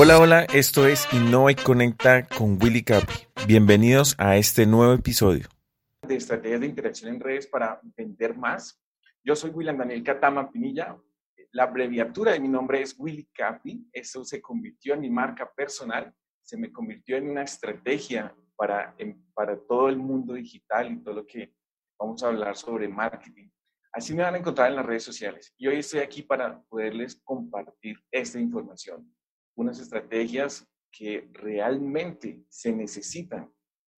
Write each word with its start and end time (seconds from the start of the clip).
Hola, 0.00 0.20
hola, 0.20 0.44
esto 0.54 0.86
es 0.86 1.12
Innova 1.12 1.50
y 1.50 1.56
Conecta 1.56 2.24
con 2.24 2.56
Willy 2.62 2.84
Capi. 2.84 3.14
Bienvenidos 3.48 4.14
a 4.16 4.36
este 4.36 4.64
nuevo 4.64 4.92
episodio. 4.92 5.48
De 6.06 6.14
estrategias 6.14 6.60
de 6.60 6.68
interacción 6.68 7.12
en 7.12 7.18
redes 7.18 7.48
para 7.48 7.80
vender 7.96 8.36
más. 8.36 8.80
Yo 9.24 9.34
soy 9.34 9.50
William 9.50 9.76
Daniel 9.76 10.04
Catama 10.04 10.52
Pinilla. 10.52 10.96
La 11.50 11.64
abreviatura 11.64 12.30
de 12.30 12.38
mi 12.38 12.46
nombre 12.46 12.80
es 12.80 12.94
Willy 12.96 13.28
Capi. 13.34 13.88
Eso 13.92 14.24
se 14.24 14.40
convirtió 14.40 14.94
en 14.94 15.00
mi 15.00 15.10
marca 15.10 15.50
personal. 15.52 16.14
Se 16.44 16.56
me 16.56 16.70
convirtió 16.70 17.16
en 17.16 17.28
una 17.30 17.42
estrategia 17.42 18.32
para, 18.54 18.94
para 19.34 19.58
todo 19.58 19.88
el 19.88 19.96
mundo 19.96 20.34
digital 20.34 20.92
y 20.92 21.02
todo 21.02 21.14
lo 21.14 21.26
que 21.26 21.52
vamos 21.98 22.22
a 22.22 22.28
hablar 22.28 22.56
sobre 22.56 22.86
marketing. 22.86 23.48
Así 23.92 24.14
me 24.14 24.22
van 24.22 24.36
a 24.36 24.38
encontrar 24.38 24.70
en 24.70 24.76
las 24.76 24.86
redes 24.86 25.02
sociales. 25.02 25.52
Y 25.58 25.66
hoy 25.66 25.80
estoy 25.80 25.98
aquí 25.98 26.22
para 26.22 26.62
poderles 26.68 27.20
compartir 27.24 27.98
esta 28.12 28.38
información 28.38 29.12
unas 29.58 29.80
estrategias 29.80 30.66
que 30.90 31.28
realmente 31.32 32.44
se 32.48 32.72
necesitan 32.72 33.52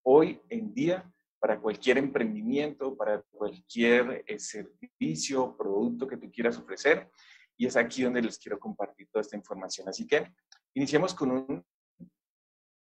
hoy 0.03 0.41
en 0.47 0.73
día 0.73 1.11
para 1.37 1.59
cualquier 1.59 1.97
emprendimiento, 1.97 2.95
para 2.95 3.21
cualquier 3.29 4.23
eh, 4.25 4.39
servicio, 4.39 5.55
producto 5.57 6.07
que 6.07 6.17
tú 6.17 6.31
quieras 6.31 6.57
ofrecer. 6.57 7.09
Y 7.57 7.65
es 7.65 7.75
aquí 7.75 8.03
donde 8.03 8.21
les 8.21 8.39
quiero 8.39 8.57
compartir 8.57 9.09
toda 9.11 9.21
esta 9.21 9.35
información. 9.35 9.87
Así 9.89 10.07
que 10.07 10.33
iniciemos 10.73 11.13
con 11.13 11.31
un, 11.31 11.65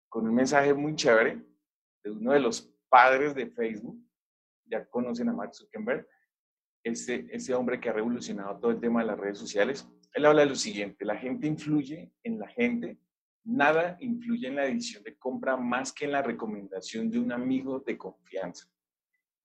con 0.09 0.27
un 0.27 0.35
mensaje 0.35 0.73
muy 0.73 0.95
chévere 0.95 1.45
de 2.03 2.11
uno 2.11 2.33
de 2.33 2.41
los 2.41 2.75
padres 2.89 3.35
de 3.35 3.51
Facebook. 3.51 3.99
Ya 4.65 4.87
conocen 4.87 5.29
a 5.29 5.35
Mark 5.35 5.55
Zuckerberg, 5.55 6.09
ese, 6.83 7.27
ese 7.31 7.55
hombre 7.55 7.79
que 7.79 7.91
ha 7.91 7.93
revolucionado 7.93 8.59
todo 8.59 8.71
el 8.71 8.81
tema 8.81 9.01
de 9.01 9.07
las 9.09 9.19
redes 9.19 9.39
sociales. 9.39 9.87
Él 10.15 10.27
habla 10.27 10.43
de 10.43 10.49
lo 10.51 10.55
siguiente, 10.55 11.05
la 11.05 11.17
gente 11.17 11.49
influye 11.49 12.13
en 12.23 12.39
la 12.39 12.47
gente, 12.47 12.99
nada 13.43 13.97
influye 13.99 14.47
en 14.47 14.55
la 14.55 14.63
decisión 14.63 15.03
de 15.03 15.19
compra 15.19 15.57
más 15.57 15.93
que 15.93 16.05
en 16.05 16.13
la 16.13 16.23
recomendación 16.23 17.11
de 17.11 17.19
un 17.19 17.33
amigo 17.33 17.81
de 17.81 17.99
confianza. 17.99 18.65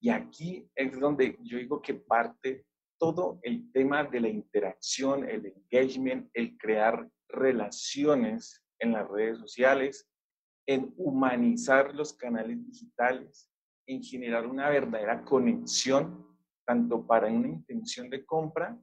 Y 0.00 0.10
aquí 0.10 0.70
es 0.76 0.98
donde 0.98 1.36
yo 1.42 1.58
digo 1.58 1.82
que 1.82 1.94
parte 1.94 2.64
todo 2.98 3.40
el 3.42 3.72
tema 3.72 4.04
de 4.04 4.20
la 4.20 4.28
interacción, 4.28 5.28
el 5.28 5.46
engagement, 5.46 6.30
el 6.34 6.56
crear 6.56 7.10
relaciones 7.28 8.64
en 8.78 8.92
las 8.92 9.08
redes 9.08 9.38
sociales, 9.38 10.08
en 10.66 10.94
humanizar 10.96 11.92
los 11.96 12.12
canales 12.12 12.64
digitales, 12.64 13.50
en 13.86 14.04
generar 14.04 14.46
una 14.46 14.70
verdadera 14.70 15.24
conexión, 15.24 16.26
tanto 16.64 17.04
para 17.04 17.26
una 17.26 17.48
intención 17.48 18.08
de 18.08 18.24
compra 18.24 18.78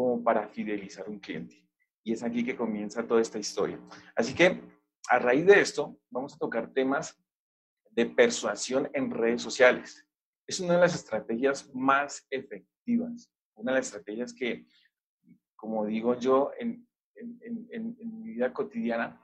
como 0.00 0.24
para 0.24 0.48
fidelizar 0.48 1.06
un 1.10 1.18
cliente. 1.18 1.62
Y 2.02 2.14
es 2.14 2.22
aquí 2.22 2.42
que 2.42 2.56
comienza 2.56 3.06
toda 3.06 3.20
esta 3.20 3.38
historia. 3.38 3.78
Así 4.16 4.34
que 4.34 4.58
a 5.10 5.18
raíz 5.18 5.44
de 5.44 5.60
esto, 5.60 5.98
vamos 6.08 6.34
a 6.34 6.38
tocar 6.38 6.72
temas 6.72 7.22
de 7.90 8.06
persuasión 8.06 8.88
en 8.94 9.10
redes 9.10 9.42
sociales. 9.42 10.06
Es 10.46 10.58
una 10.58 10.74
de 10.74 10.80
las 10.80 10.94
estrategias 10.94 11.70
más 11.74 12.26
efectivas, 12.30 13.30
una 13.54 13.72
de 13.72 13.78
las 13.78 13.88
estrategias 13.88 14.32
que, 14.32 14.66
como 15.54 15.84
digo 15.84 16.18
yo, 16.18 16.50
en, 16.58 16.88
mi 17.14 18.32
vida 18.32 18.54
cotidiana, 18.54 19.20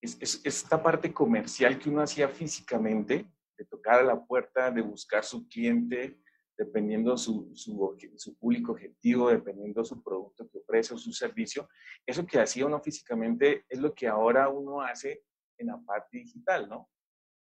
es, 0.00 0.16
es, 0.20 0.40
esta 0.44 0.80
parte 0.80 1.12
comercial 1.12 1.76
que 1.76 1.90
uno 1.90 2.02
hacía 2.02 2.28
físicamente, 2.28 3.26
de 3.58 3.64
tocar 3.64 3.98
a 3.98 4.04
la 4.04 4.24
puerta, 4.24 4.70
de 4.70 4.80
buscar 4.80 5.24
su 5.24 5.48
cliente, 5.48 6.20
dependiendo 6.60 7.16
su, 7.16 7.50
su, 7.54 7.96
su, 8.16 8.36
público 8.36 8.72
objetivo, 8.72 9.30
dependiendo 9.30 9.82
su 9.82 10.02
producto 10.02 10.46
que 10.46 10.58
ofrece 10.58 10.92
o 10.92 10.98
su 10.98 11.10
servicio. 11.10 11.66
Eso 12.04 12.26
que 12.26 12.38
hacía 12.38 12.66
uno 12.66 12.78
físicamente 12.82 13.64
es 13.66 13.80
lo 13.80 13.94
que 13.94 14.06
ahora 14.06 14.50
uno 14.50 14.82
hace 14.82 15.22
en 15.58 15.68
la 15.68 15.80
parte 15.80 16.18
digital, 16.18 16.68
¿no? 16.68 16.90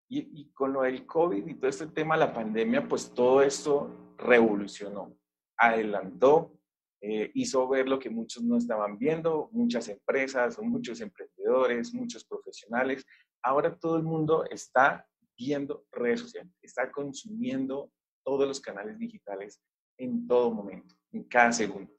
Y, 0.10 0.42
y 0.42 0.52
con 0.52 0.74
lo 0.74 0.82
del 0.82 1.06
COVID 1.06 1.48
y 1.48 1.56
todo 1.56 1.70
este 1.70 1.88
tema, 1.88 2.18
la 2.18 2.34
pandemia, 2.34 2.90
pues 2.90 3.14
todo 3.14 3.42
esto 3.42 4.16
revolucionó, 4.18 5.18
adelantó, 5.58 6.52
eh, 7.00 7.32
hizo 7.36 7.70
ver 7.70 7.88
lo 7.88 7.98
que 7.98 8.10
muchos 8.10 8.44
no 8.44 8.58
estaban 8.58 8.98
viendo, 8.98 9.48
muchas 9.54 9.88
empresas, 9.88 10.60
muchos 10.62 11.00
emprendedores, 11.00 11.94
muchos 11.94 12.26
profesionales. 12.26 13.06
Ahora 13.42 13.78
todo 13.78 13.96
el 13.96 14.04
mundo 14.04 14.44
está 14.50 15.08
viendo 15.38 15.86
redes 15.92 16.20
sociales, 16.20 16.52
está 16.62 16.92
consumiendo 16.92 17.92
todos 18.26 18.48
los 18.48 18.60
canales 18.60 18.98
digitales 18.98 19.62
en 19.98 20.28
todo 20.28 20.52
momento, 20.52 20.96
en 21.12 21.24
cada 21.24 21.54
segundo. 21.54 21.94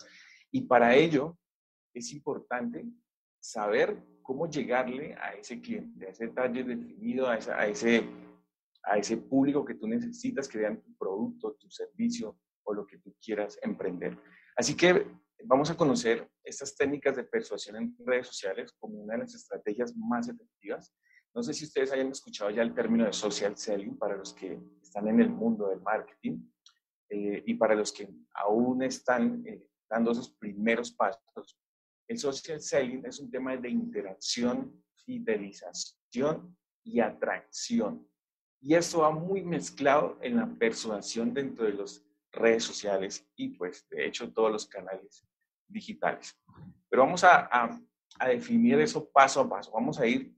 Y 0.50 0.62
para 0.62 0.94
ello 0.94 1.38
es 1.94 2.12
importante 2.12 2.84
saber 3.40 3.96
cómo 4.22 4.50
llegarle 4.50 5.14
a 5.14 5.34
ese 5.34 5.60
cliente, 5.60 6.06
a 6.06 6.10
ese 6.10 6.28
taller 6.28 6.66
definido, 6.66 7.28
a, 7.28 7.36
ese, 7.36 8.04
a 8.82 8.98
ese 8.98 9.16
público 9.16 9.64
que 9.64 9.74
tú 9.74 9.86
necesitas 9.86 10.48
que 10.48 10.58
vean 10.58 10.82
tu 10.82 10.94
producto, 10.96 11.54
tu 11.54 11.70
servicio 11.70 12.38
o 12.64 12.74
lo 12.74 12.86
que 12.86 12.98
tú 12.98 13.14
quieras 13.24 13.58
emprender. 13.62 14.18
Así 14.56 14.76
que 14.76 15.06
vamos 15.44 15.70
a 15.70 15.76
conocer 15.76 16.28
estas 16.42 16.76
técnicas 16.76 17.14
de 17.16 17.24
persuasión 17.24 17.76
en 17.76 17.96
redes 18.04 18.26
sociales 18.26 18.72
como 18.78 18.98
una 18.98 19.14
de 19.14 19.20
las 19.20 19.34
estrategias 19.34 19.94
más 19.96 20.28
efectivas 20.28 20.92
no 21.36 21.42
sé 21.42 21.52
si 21.52 21.66
ustedes 21.66 21.92
hayan 21.92 22.10
escuchado 22.10 22.50
ya 22.50 22.62
el 22.62 22.72
término 22.72 23.04
de 23.04 23.12
social 23.12 23.58
selling 23.58 23.98
para 23.98 24.16
los 24.16 24.32
que 24.32 24.58
están 24.86 25.08
en 25.08 25.20
el 25.20 25.30
mundo 25.30 25.68
del 25.68 25.80
marketing 25.80 26.40
eh, 27.08 27.42
y 27.46 27.54
para 27.54 27.74
los 27.74 27.92
que 27.92 28.08
aún 28.34 28.82
están 28.82 29.42
eh, 29.46 29.68
dando 29.88 30.12
esos 30.12 30.30
primeros 30.30 30.92
pasos. 30.92 31.58
El 32.08 32.18
social 32.18 32.60
selling 32.60 33.04
es 33.04 33.18
un 33.18 33.30
tema 33.30 33.56
de 33.56 33.68
interacción, 33.68 34.82
fidelización 35.04 36.56
y 36.84 37.00
atracción. 37.00 38.08
Y 38.60 38.74
esto 38.74 39.00
va 39.00 39.10
muy 39.10 39.42
mezclado 39.42 40.18
en 40.22 40.36
la 40.36 40.46
persuasión 40.46 41.34
dentro 41.34 41.66
de 41.66 41.74
las 41.74 42.04
redes 42.32 42.64
sociales 42.64 43.28
y 43.36 43.50
pues 43.50 43.88
de 43.88 44.06
hecho 44.06 44.32
todos 44.32 44.52
los 44.52 44.66
canales 44.66 45.26
digitales. 45.68 46.38
Pero 46.88 47.02
vamos 47.02 47.24
a, 47.24 47.48
a 48.18 48.28
definir 48.28 48.80
eso 48.80 49.08
paso 49.10 49.40
a 49.40 49.48
paso. 49.48 49.72
Vamos 49.72 49.98
a 49.98 50.06
ir 50.06 50.35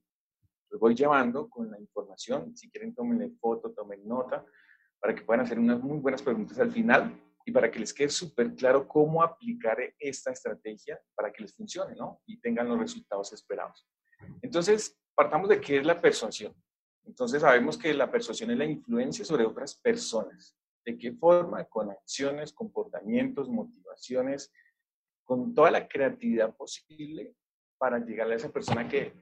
los 0.71 0.81
voy 0.81 0.95
llevando 0.95 1.49
con 1.49 1.71
la 1.71 1.81
información. 1.81 2.56
Si 2.56 2.71
quieren, 2.71 2.95
tomen 2.95 3.37
foto, 3.39 3.73
tomen 3.73 4.06
nota, 4.06 4.45
para 5.01 5.15
que 5.15 5.23
puedan 5.23 5.45
hacer 5.45 5.59
unas 5.59 5.81
muy 5.81 5.99
buenas 5.99 6.23
preguntas 6.23 6.59
al 6.59 6.73
final 6.73 7.21
y 7.45 7.53
para 7.53 7.71
que 7.71 7.79
les 7.79 7.95
quede 7.95 8.11
súper 8.11 8.55
claro 8.55 8.87
cómo 8.87 9.23
aplicar 9.23 9.78
esta 9.99 10.33
estrategia 10.33 11.01
para 11.15 11.33
que 11.33 11.43
les 11.43 11.55
funcione, 11.55 11.95
¿no? 11.95 12.21
Y 12.27 12.39
tengan 12.41 12.69
los 12.69 12.78
resultados 12.78 13.33
esperados. 13.33 13.89
Entonces, 14.43 14.99
partamos 15.15 15.49
de 15.49 15.61
qué 15.61 15.78
es 15.78 15.87
la 15.87 16.01
persuasión. 16.01 16.55
Entonces, 17.05 17.41
sabemos 17.41 17.78
que 17.78 17.95
la 17.95 18.11
persuasión 18.11 18.51
es 18.51 18.59
la 18.59 18.67
influencia 18.67 19.25
sobre 19.25 19.47
otras 19.47 19.77
personas. 19.77 20.55
¿De 20.84 20.99
qué 20.99 21.12
forma? 21.12 21.65
Con 21.65 21.91
acciones, 21.91 22.53
comportamientos, 22.53 23.49
motivaciones, 23.49 24.53
con 25.25 25.55
toda 25.55 25.71
la 25.71 25.89
creatividad 25.89 26.55
posible 26.55 27.34
para 27.78 27.99
llegarle 27.99 28.34
a 28.34 28.37
esa 28.37 28.51
persona 28.51 28.89
que 28.89 29.15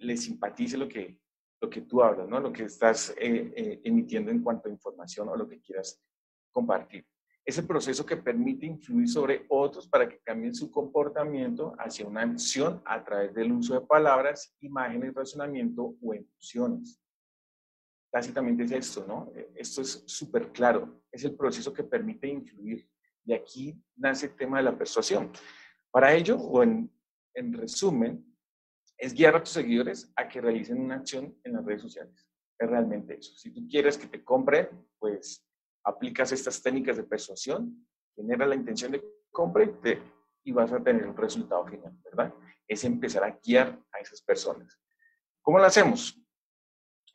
le 0.00 0.16
simpatice 0.16 0.76
lo 0.76 0.88
que, 0.88 1.18
lo 1.60 1.68
que 1.68 1.82
tú 1.82 2.02
hablas, 2.02 2.28
¿no? 2.28 2.40
Lo 2.40 2.52
que 2.52 2.64
estás 2.64 3.10
eh, 3.10 3.52
eh, 3.56 3.80
emitiendo 3.84 4.30
en 4.30 4.42
cuanto 4.42 4.68
a 4.68 4.72
información 4.72 5.28
o 5.28 5.36
lo 5.36 5.48
que 5.48 5.60
quieras 5.60 6.02
compartir. 6.50 7.06
Es 7.44 7.56
el 7.56 7.66
proceso 7.66 8.04
que 8.04 8.18
permite 8.18 8.66
influir 8.66 9.08
sobre 9.08 9.46
otros 9.48 9.88
para 9.88 10.06
que 10.08 10.18
cambien 10.18 10.54
su 10.54 10.70
comportamiento 10.70 11.74
hacia 11.78 12.06
una 12.06 12.22
acción 12.22 12.82
a 12.84 13.02
través 13.02 13.32
del 13.34 13.52
uso 13.52 13.74
de 13.74 13.86
palabras, 13.86 14.54
imágenes, 14.60 15.14
razonamiento 15.14 15.96
o 16.02 16.14
emociones. 16.14 17.00
Básicamente 18.12 18.64
es 18.64 18.72
esto, 18.72 19.06
¿no? 19.06 19.32
Eh, 19.34 19.50
esto 19.56 19.80
es 19.80 20.04
súper 20.06 20.52
claro. 20.52 21.02
Es 21.10 21.24
el 21.24 21.34
proceso 21.36 21.72
que 21.72 21.84
permite 21.84 22.28
influir. 22.28 22.86
De 23.24 23.34
aquí 23.34 23.82
nace 23.96 24.26
el 24.26 24.36
tema 24.36 24.58
de 24.58 24.64
la 24.64 24.76
persuasión. 24.76 25.30
Para 25.90 26.12
ello, 26.14 26.36
o 26.36 26.62
en, 26.62 26.90
en 27.34 27.52
resumen, 27.54 28.28
es 28.98 29.14
guiar 29.14 29.36
a 29.36 29.42
tus 29.42 29.52
seguidores 29.52 30.12
a 30.16 30.28
que 30.28 30.40
realicen 30.40 30.80
una 30.80 30.96
acción 30.96 31.38
en 31.44 31.52
las 31.52 31.64
redes 31.64 31.82
sociales. 31.82 32.28
Es 32.58 32.68
realmente 32.68 33.16
eso. 33.16 33.34
Si 33.36 33.52
tú 33.52 33.66
quieres 33.68 33.96
que 33.96 34.08
te 34.08 34.24
compre, 34.24 34.68
pues 34.98 35.46
aplicas 35.84 36.32
estas 36.32 36.60
técnicas 36.60 36.96
de 36.96 37.04
persuasión, 37.04 37.86
genera 38.14 38.44
la 38.46 38.56
intención 38.56 38.90
de 38.92 39.04
compra 39.30 39.64
y 40.42 40.52
vas 40.52 40.72
a 40.72 40.82
tener 40.82 41.06
un 41.06 41.16
resultado 41.16 41.64
final, 41.66 41.96
¿verdad? 42.04 42.34
Es 42.66 42.82
empezar 42.82 43.22
a 43.22 43.38
guiar 43.42 43.80
a 43.92 44.00
esas 44.00 44.20
personas. 44.20 44.76
¿Cómo 45.40 45.58
lo 45.58 45.64
hacemos? 45.64 46.20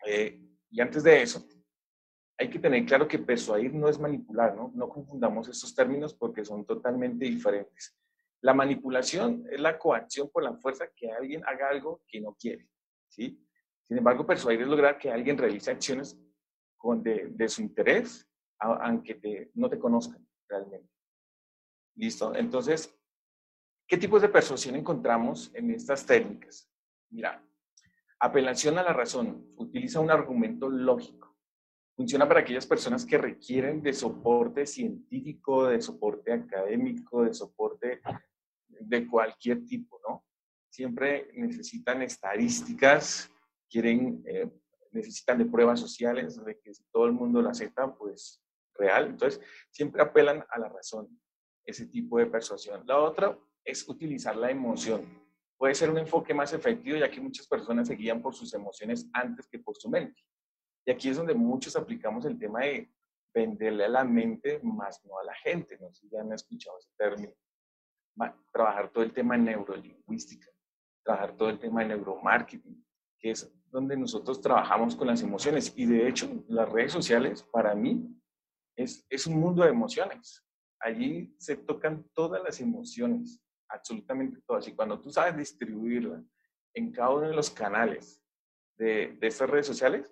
Eh, 0.06 0.40
y 0.72 0.82
antes 0.82 1.04
de 1.04 1.22
eso, 1.22 1.46
hay 2.38 2.50
que 2.50 2.60
tener 2.60 2.86
claro 2.86 3.08
que 3.08 3.20
persuadir 3.20 3.74
no 3.74 3.90
es 3.90 4.00
manipular, 4.00 4.56
¿no? 4.56 4.72
No 4.74 4.88
confundamos 4.90 5.50
estos 5.50 5.76
términos 5.76 6.14
porque 6.14 6.46
son 6.46 6.66
totalmente 6.66 7.26
diferentes. 7.26 7.96
La 8.44 8.54
manipulación 8.54 9.46
es 9.52 9.60
la 9.60 9.80
coacción 9.80 10.30
por 10.30 10.44
la 10.44 10.54
fuerza 10.54 10.86
que 10.96 11.12
alguien 11.12 11.42
haga 11.46 11.70
algo 11.70 12.04
que 12.08 12.22
no 12.22 12.36
quiere. 12.36 12.70
¿sí? 13.08 13.44
Sin 13.88 13.98
embargo, 13.98 14.26
persuadir 14.26 14.62
es 14.62 14.68
lograr 14.68 14.98
que 14.98 15.12
alguien 15.12 15.38
realice 15.38 15.72
acciones 15.72 16.20
con 16.78 17.02
de, 17.02 17.50
su 17.50 17.62
interés, 17.62 18.30
aunque 18.60 19.50
no 19.56 19.70
te 19.70 19.80
conozcan 19.80 20.28
realmente. 20.48 20.90
¿Listo? 21.96 22.36
Entonces, 22.36 22.96
¿qué 23.88 23.98
tipos 23.98 24.22
de 24.22 24.30
persuasión 24.30 24.76
encontramos 24.76 25.52
en 25.56 25.72
estas 25.72 26.06
técnicas? 26.06 26.70
Mira, 27.10 27.42
Apelación 28.24 28.78
a 28.78 28.84
la 28.84 28.94
razón. 28.94 29.52
Utiliza 29.58 30.00
un 30.00 30.10
argumento 30.10 30.70
lógico. 30.70 31.36
Funciona 31.94 32.26
para 32.26 32.40
aquellas 32.40 32.66
personas 32.66 33.06
que 33.06 33.18
requieren 33.18 33.84
de 33.84 33.92
soporte 33.92 34.66
científico, 34.66 35.68
de 35.68 35.82
soporte 35.82 36.32
académico, 36.32 37.24
de 37.24 37.34
soporte 37.34 38.00
de 38.80 39.08
cualquier 39.08 39.66
tipo, 39.66 40.00
¿no? 40.08 40.26
Siempre 40.70 41.30
necesitan 41.34 42.02
estadísticas, 42.02 43.30
quieren, 43.70 44.24
eh, 44.26 44.50
necesitan 44.92 45.38
de 45.38 45.46
pruebas 45.46 45.80
sociales, 45.80 46.44
de 46.44 46.60
que 46.60 46.74
si 46.74 46.84
todo 46.92 47.06
el 47.06 47.14
mundo 47.14 47.42
lo 47.42 47.50
acepta, 47.50 47.94
pues 47.94 48.42
real. 48.76 49.08
Entonces, 49.08 49.40
siempre 49.72 50.02
apelan 50.02 50.44
a 50.50 50.60
la 50.60 50.70
razón, 50.70 51.20
ese 51.66 51.86
tipo 51.88 52.18
de 52.18 52.26
persuasión. 52.26 52.84
La 52.86 53.00
otra 53.00 53.38
es 53.64 53.88
utilizar 53.88 54.36
la 54.36 54.52
emoción 54.52 55.24
puede 55.64 55.76
ser 55.76 55.90
un 55.90 55.98
enfoque 55.98 56.34
más 56.34 56.52
efectivo, 56.52 56.98
ya 56.98 57.10
que 57.10 57.22
muchas 57.22 57.48
personas 57.48 57.88
se 57.88 57.96
guían 57.96 58.22
por 58.22 58.36
sus 58.36 58.54
emociones 58.54 59.08
antes 59.14 59.48
que 59.48 59.60
por 59.60 59.78
su 59.78 59.90
mente. 59.90 60.22
Y 60.86 60.92
aquí 60.92 61.08
es 61.08 61.16
donde 61.16 61.34
muchos 61.34 61.78
aplicamos 61.78 62.26
el 62.26 62.38
tema 62.38 62.64
de 62.64 62.92
venderle 63.34 63.86
a 63.86 63.88
la 63.88 64.04
mente 64.04 64.60
más 64.62 65.02
no 65.06 65.18
a 65.18 65.24
la 65.24 65.34
gente. 65.36 65.78
No 65.80 65.94
si 65.94 66.10
ya 66.10 66.20
han 66.20 66.34
escuchado 66.34 66.78
ese 66.80 66.92
término. 66.98 67.32
Trabajar 68.52 68.92
todo 68.92 69.04
el 69.04 69.12
tema 69.12 69.36
de 69.36 69.44
neurolingüística, 69.44 70.48
trabajar 71.04 71.36
todo 71.36 71.50
el 71.50 71.60
tema 71.60 71.82
de 71.82 71.88
neuromarketing, 71.88 72.86
que 73.20 73.32
es 73.32 73.52
donde 73.72 73.98
nosotros 73.98 74.40
trabajamos 74.40 74.96
con 74.96 75.08
las 75.08 75.24
emociones. 75.24 75.74
Y 75.76 75.88
de 75.88 76.08
hecho, 76.08 76.44
las 76.48 76.70
redes 76.70 76.92
sociales, 76.92 77.42
para 77.42 77.74
mí, 77.74 78.08
es, 78.76 79.06
es 79.10 79.26
un 79.26 79.40
mundo 79.40 79.64
de 79.64 79.70
emociones. 79.70 80.46
Allí 80.80 81.34
se 81.40 81.56
tocan 81.56 82.08
todas 82.14 82.44
las 82.44 82.60
emociones 82.60 83.42
absolutamente 83.70 84.40
todas. 84.46 84.68
Y 84.68 84.76
cuando 84.76 85.00
tú 85.00 85.10
sabes 85.10 85.36
distribuirla 85.36 86.24
en 86.76 86.92
cada 86.92 87.10
uno 87.10 87.28
de 87.30 87.36
los 87.36 87.50
canales 87.50 88.22
de, 88.78 89.18
de 89.20 89.28
estas 89.28 89.50
redes 89.50 89.66
sociales, 89.66 90.12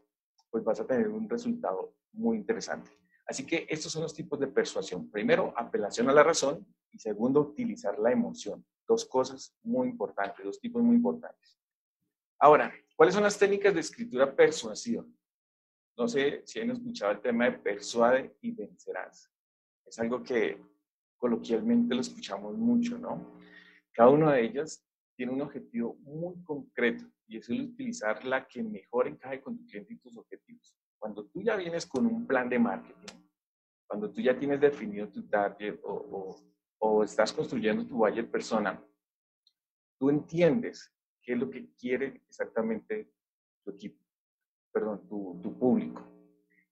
pues 0.49 0.63
vas 0.63 0.79
a 0.79 0.87
tener 0.87 1.07
un 1.09 1.29
resultado 1.29 1.95
muy 2.11 2.37
interesante. 2.37 2.91
Así 3.27 3.45
que 3.45 3.65
estos 3.69 3.91
son 3.91 4.01
los 4.01 4.13
tipos 4.13 4.39
de 4.39 4.47
persuasión. 4.47 5.09
Primero, 5.09 5.53
apelación 5.55 6.09
a 6.09 6.13
la 6.13 6.23
razón 6.23 6.65
y 6.91 6.99
segundo, 6.99 7.41
utilizar 7.41 7.97
la 7.99 8.11
emoción. 8.11 8.65
Dos 8.87 9.05
cosas 9.05 9.55
muy 9.63 9.87
importantes, 9.87 10.43
dos 10.43 10.59
tipos 10.59 10.81
muy 10.81 10.95
importantes. 10.95 11.57
Ahora, 12.39 12.73
¿cuáles 12.95 13.15
son 13.15 13.23
las 13.23 13.37
técnicas 13.37 13.73
de 13.73 13.79
escritura 13.79 14.35
persuasiva? 14.35 15.05
No 15.97 16.07
sé 16.07 16.41
si 16.45 16.59
han 16.59 16.71
escuchado 16.71 17.11
el 17.11 17.21
tema 17.21 17.45
de 17.45 17.59
persuade 17.59 18.35
y 18.41 18.51
vencerás. 18.51 19.31
Es 19.85 19.99
algo 19.99 20.23
que 20.23 20.59
coloquialmente 21.17 21.93
lo 21.93 22.01
escuchamos 22.01 22.57
mucho, 22.57 22.97
¿no? 22.97 23.39
Cada 23.93 24.09
una 24.09 24.33
de 24.33 24.43
ellas 24.43 24.83
tiene 25.15 25.33
un 25.33 25.41
objetivo 25.41 25.95
muy 26.01 26.41
concreto 26.43 27.05
y 27.27 27.37
es 27.37 27.47
el 27.49 27.61
utilizar 27.61 28.25
la 28.25 28.47
que 28.47 28.63
mejor 28.63 29.07
encaje 29.07 29.41
con 29.41 29.57
tu 29.57 29.65
cliente 29.65 29.93
y 29.93 29.97
tus 29.97 30.17
objetivos. 30.17 30.75
Cuando 30.97 31.25
tú 31.25 31.41
ya 31.41 31.55
vienes 31.55 31.85
con 31.85 32.05
un 32.05 32.25
plan 32.25 32.49
de 32.49 32.57
marketing, 32.57 33.21
cuando 33.87 34.11
tú 34.11 34.21
ya 34.21 34.37
tienes 34.37 34.59
definido 34.59 35.09
tu 35.09 35.27
target 35.27 35.79
o, 35.83 35.93
o, 35.93 36.35
estás 37.03 37.31
construyendo 37.33 37.85
tu 37.85 37.97
buyer 37.97 38.29
persona, 38.29 38.83
tú 39.99 40.09
entiendes 40.09 40.91
qué 41.21 41.33
es 41.33 41.39
lo 41.39 41.49
que 41.49 41.69
quiere 41.75 42.21
exactamente 42.27 43.11
tu 43.63 43.71
equipo, 43.71 44.03
perdón, 44.71 45.07
tu 45.07 45.57
público. 45.59 46.03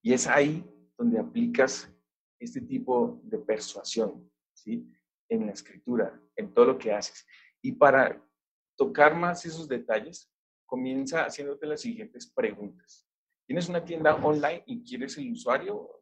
Y 0.02 0.14
es 0.14 0.28
ahí 0.28 0.66
donde 0.98 1.20
aplicas 1.20 1.92
este 2.40 2.62
tipo 2.62 3.20
de 3.24 3.38
persuasión, 3.38 4.30
¿sí? 4.54 4.88
en 5.30 5.46
la 5.46 5.52
escritura, 5.52 6.20
en 6.36 6.54
todo 6.54 6.66
lo 6.66 6.78
que 6.78 6.92
haces. 6.92 7.26
Y 7.62 7.74
para 7.74 8.22
tocar 8.76 9.16
más 9.16 9.46
esos 9.46 9.68
detalles, 9.68 10.32
comienza 10.66 11.26
haciéndote 11.26 11.66
las 11.68 11.82
siguientes 11.82 12.28
preguntas. 12.28 13.08
Tienes 13.46 13.68
una 13.68 13.84
tienda 13.84 14.16
online 14.16 14.64
y 14.68 14.84
quieres 14.84 15.18
el 15.18 15.32
usuario, 15.32 15.99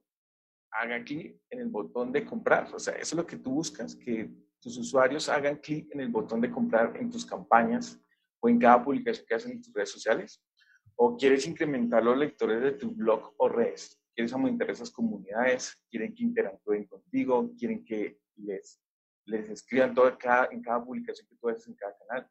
haga 0.71 1.03
clic 1.03 1.39
en 1.49 1.59
el 1.59 1.69
botón 1.69 2.11
de 2.11 2.25
comprar. 2.25 2.73
O 2.73 2.79
sea, 2.79 2.93
eso 2.93 3.01
es 3.01 3.13
lo 3.13 3.25
que 3.25 3.37
tú 3.37 3.51
buscas, 3.51 3.95
que 3.95 4.29
tus 4.59 4.77
usuarios 4.77 5.29
hagan 5.29 5.57
clic 5.57 5.93
en 5.93 6.01
el 6.01 6.09
botón 6.09 6.41
de 6.41 6.51
comprar 6.51 6.95
en 6.97 7.09
tus 7.09 7.25
campañas 7.25 7.99
o 8.39 8.49
en 8.49 8.59
cada 8.59 8.83
publicación 8.83 9.25
que 9.27 9.35
hacen 9.35 9.51
en 9.51 9.61
tus 9.61 9.73
redes 9.73 9.91
sociales. 9.91 10.43
O 10.95 11.15
quieres 11.15 11.47
incrementar 11.47 12.03
los 12.03 12.17
lectores 12.17 12.61
de 12.61 12.71
tu 12.71 12.91
blog 12.91 13.33
o 13.37 13.49
redes. 13.49 14.01
Quieres 14.15 14.33
aumentar 14.33 14.69
esas 14.71 14.89
comunidades, 14.89 15.77
quieren 15.89 16.13
que 16.13 16.23
interactúen 16.23 16.85
contigo, 16.85 17.51
quieren 17.57 17.85
que 17.85 18.19
les 18.35 18.81
les 19.27 19.49
escriban 19.49 19.93
todo 19.93 20.17
cada, 20.17 20.47
en 20.51 20.61
cada 20.61 20.83
publicación 20.83 21.27
que 21.27 21.35
tú 21.35 21.49
haces 21.49 21.67
en 21.67 21.75
cada 21.75 21.95
canal. 21.97 22.29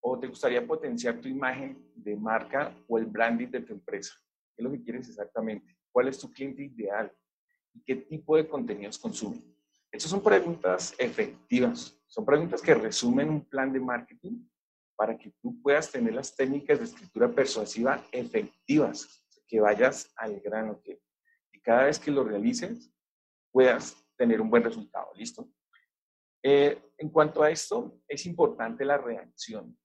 O 0.00 0.18
te 0.18 0.26
gustaría 0.26 0.66
potenciar 0.66 1.20
tu 1.20 1.28
imagen 1.28 1.78
de 1.94 2.16
marca 2.16 2.74
o 2.88 2.98
el 2.98 3.06
branding 3.06 3.48
de 3.48 3.60
tu 3.60 3.74
empresa. 3.74 4.14
¿Qué 4.56 4.62
es 4.62 4.64
lo 4.64 4.72
que 4.72 4.82
quieres 4.82 5.08
exactamente? 5.08 5.76
¿Cuál 5.92 6.08
es 6.08 6.18
tu 6.18 6.30
cliente 6.32 6.62
ideal? 6.62 7.12
¿Y 7.78 7.82
qué 7.84 7.94
tipo 7.94 8.36
de 8.36 8.48
contenidos 8.48 8.98
consume? 8.98 9.40
Estas 9.92 10.10
son 10.10 10.20
preguntas 10.20 10.94
efectivas. 10.98 11.96
Son 12.08 12.24
preguntas 12.24 12.60
que 12.60 12.74
resumen 12.74 13.28
un 13.28 13.44
plan 13.44 13.72
de 13.72 13.78
marketing 13.78 14.48
para 14.96 15.16
que 15.16 15.32
tú 15.40 15.62
puedas 15.62 15.92
tener 15.92 16.12
las 16.12 16.34
técnicas 16.34 16.78
de 16.80 16.86
escritura 16.86 17.28
persuasiva 17.28 18.04
efectivas, 18.10 19.24
que 19.46 19.60
vayas 19.60 20.12
al 20.16 20.40
grano, 20.40 20.80
que 20.82 21.00
cada 21.62 21.84
vez 21.84 22.00
que 22.00 22.10
lo 22.10 22.24
realices 22.24 22.92
puedas 23.52 23.96
tener 24.16 24.40
un 24.40 24.50
buen 24.50 24.64
resultado. 24.64 25.12
¿Listo? 25.14 25.48
Eh, 26.42 26.92
en 26.98 27.10
cuanto 27.10 27.42
a 27.44 27.50
esto, 27.50 28.00
es 28.08 28.26
importante 28.26 28.84
la 28.84 28.98
reacción. 28.98 29.78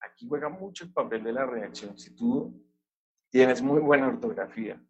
Aquí 0.00 0.26
juega 0.28 0.50
mucho 0.50 0.84
el 0.84 0.92
papel 0.92 1.24
de 1.24 1.32
la 1.32 1.46
reacción. 1.46 1.98
Si 1.98 2.14
tú 2.14 2.62
tienes 3.30 3.62
muy 3.62 3.80
buena 3.80 4.08
ortografía, 4.08 4.82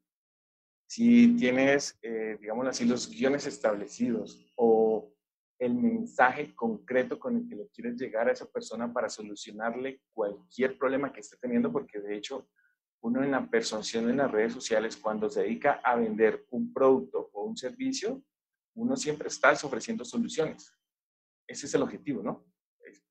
si 0.88 1.36
tienes, 1.36 1.98
eh, 2.00 2.38
digamos 2.40 2.66
así, 2.66 2.86
los 2.86 3.10
guiones 3.10 3.46
establecidos 3.46 4.50
o 4.56 5.12
el 5.58 5.74
mensaje 5.74 6.54
concreto 6.54 7.18
con 7.18 7.36
el 7.36 7.46
que 7.46 7.56
le 7.56 7.68
quieres 7.68 7.96
llegar 7.96 8.26
a 8.26 8.32
esa 8.32 8.50
persona 8.50 8.90
para 8.90 9.10
solucionarle 9.10 10.00
cualquier 10.14 10.78
problema 10.78 11.12
que 11.12 11.20
esté 11.20 11.36
teniendo, 11.36 11.70
porque 11.70 12.00
de 12.00 12.16
hecho 12.16 12.48
uno 13.02 13.22
en 13.22 13.32
la 13.32 13.50
persuasión 13.50 14.08
en 14.08 14.16
las 14.16 14.30
redes 14.30 14.54
sociales, 14.54 14.96
cuando 14.96 15.28
se 15.28 15.42
dedica 15.42 15.74
a 15.84 15.94
vender 15.94 16.46
un 16.50 16.72
producto 16.72 17.28
o 17.34 17.44
un 17.44 17.56
servicio, 17.56 18.22
uno 18.74 18.96
siempre 18.96 19.28
está 19.28 19.52
ofreciendo 19.52 20.06
soluciones. 20.06 20.72
Ese 21.46 21.66
es 21.66 21.74
el 21.74 21.82
objetivo, 21.82 22.22
¿no? 22.22 22.46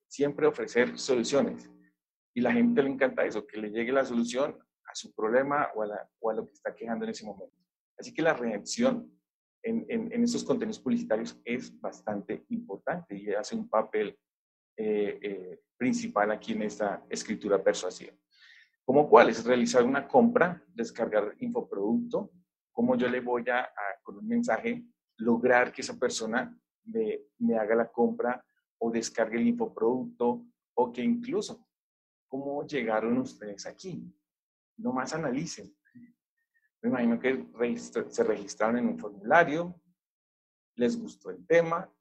Siempre 0.07 0.47
ofrecer 0.47 0.97
soluciones. 0.97 1.69
Y 2.33 2.41
la 2.41 2.53
gente 2.53 2.81
le 2.81 2.89
encanta 2.89 3.23
eso, 3.23 3.45
que 3.45 3.57
le 3.57 3.69
llegue 3.69 3.91
la 3.91 4.03
solución 4.03 4.57
a 4.85 4.95
su 4.95 5.13
problema 5.13 5.69
o 5.75 5.83
a, 5.83 6.09
o 6.19 6.31
a 6.31 6.33
lo 6.33 6.45
que 6.47 6.53
está 6.53 6.73
quejando 6.73 7.05
en 7.05 7.11
ese 7.11 7.25
momento. 7.25 7.66
Así 7.97 8.13
que 8.13 8.21
la 8.21 8.33
reacción 8.33 9.11
en, 9.63 9.85
en, 9.89 10.23
esos 10.23 10.43
contenidos 10.43 10.79
publicitarios 10.79 11.39
es 11.43 11.79
bastante 11.79 12.45
importante 12.49 13.17
y 13.17 13.29
hace 13.33 13.55
un 13.55 13.67
papel 13.67 14.17
eh, 14.77 15.19
eh, 15.21 15.61
principal 15.75 16.31
aquí 16.31 16.53
en 16.53 16.63
esta 16.63 17.03
escritura 17.09 17.61
persuasiva. 17.61 18.13
¿Cómo 18.85 19.09
cuál? 19.09 19.29
Es 19.29 19.43
realizar 19.43 19.83
una 19.83 20.07
compra, 20.07 20.63
descargar 20.73 21.35
infoproducto, 21.39 22.31
cómo 22.71 22.95
yo 22.95 23.09
le 23.09 23.19
voy 23.19 23.43
a, 23.49 23.69
con 24.03 24.17
un 24.17 24.27
mensaje, 24.27 24.85
lograr 25.17 25.73
que 25.73 25.81
esa 25.81 25.99
persona 25.99 26.55
me, 26.85 27.57
haga 27.59 27.75
la 27.75 27.91
compra 27.91 28.43
o 28.79 28.91
descargue 28.91 29.37
el 29.37 29.47
infoproducto 29.47 30.45
o 30.75 30.91
que 30.91 31.01
incluso, 31.01 31.67
¿cómo 32.27 32.65
llegaron 32.65 33.17
ustedes 33.17 33.65
aquí? 33.65 34.09
Nomás 34.77 35.13
analicen. 35.13 35.75
Me 36.81 36.89
imagino 36.89 37.19
que 37.19 37.45
se 37.77 38.23
registraron 38.23 38.77
en 38.77 38.87
un 38.87 38.99
formulario, 38.99 39.79
les 40.75 40.99
gustó 40.99 41.31
el 41.31 41.45
tema, 41.45 41.91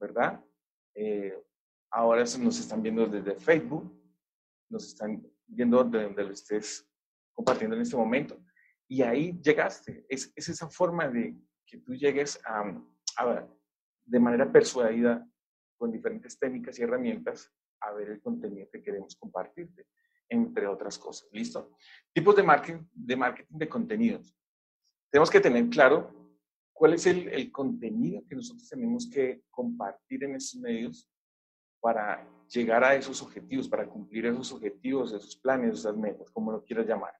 ¿verdad? 0.00 0.42
Eh, 0.94 1.36
ahora 1.90 2.20
nos 2.20 2.60
están 2.60 2.82
viendo 2.82 3.06
desde 3.06 3.34
Facebook, 3.34 3.92
nos 4.70 4.86
están 4.86 5.22
viendo 5.46 5.82
de 5.84 6.04
donde 6.04 6.24
lo 6.24 6.32
estés 6.32 6.88
compartiendo 7.32 7.74
en 7.76 7.82
este 7.82 7.96
momento. 7.96 8.40
Y 8.88 9.02
ahí 9.02 9.38
llegaste. 9.42 10.06
Es, 10.08 10.32
es 10.34 10.48
esa 10.48 10.68
forma 10.68 11.08
de 11.08 11.36
que 11.66 11.78
tú 11.78 11.94
llegues 11.94 12.40
a, 12.44 12.64
de 14.04 14.20
manera 14.20 14.50
persuadida 14.50 15.26
con 15.76 15.92
diferentes 15.92 16.38
técnicas 16.38 16.78
y 16.78 16.82
herramientas 16.82 17.52
a 17.80 17.92
ver 17.92 18.10
el 18.10 18.20
contenido 18.20 18.68
que 18.70 18.82
queremos 18.82 19.16
compartirte, 19.16 19.86
entre 20.30 20.66
otras 20.66 20.96
cosas. 20.98 21.28
¿Listo? 21.32 21.72
Tipos 22.14 22.34
de 22.36 22.42
marketing 22.42 22.84
de, 22.94 23.16
marketing 23.16 23.58
de 23.58 23.68
contenidos. 23.68 24.34
Tenemos 25.10 25.28
que 25.28 25.40
tener 25.40 25.68
claro 25.68 26.20
cuál 26.72 26.94
es 26.94 27.06
el, 27.06 27.52
contenido 27.52 28.22
que 28.26 28.36
nosotros 28.36 28.66
tenemos 28.68 29.10
que 29.10 29.42
compartir 29.50 30.24
en 30.24 30.36
estos 30.36 30.60
medios 30.60 31.10
para 31.80 32.26
llegar 32.48 32.84
a 32.84 32.94
esos 32.94 33.20
objetivos, 33.22 33.68
para 33.68 33.86
cumplir 33.86 34.26
esos 34.26 34.52
objetivos, 34.52 35.12
esos 35.12 35.36
planes, 35.36 35.80
esas 35.80 35.96
metas, 35.96 36.30
como 36.30 36.52
lo 36.52 36.64
quieras 36.64 36.86
llamar. 36.86 37.12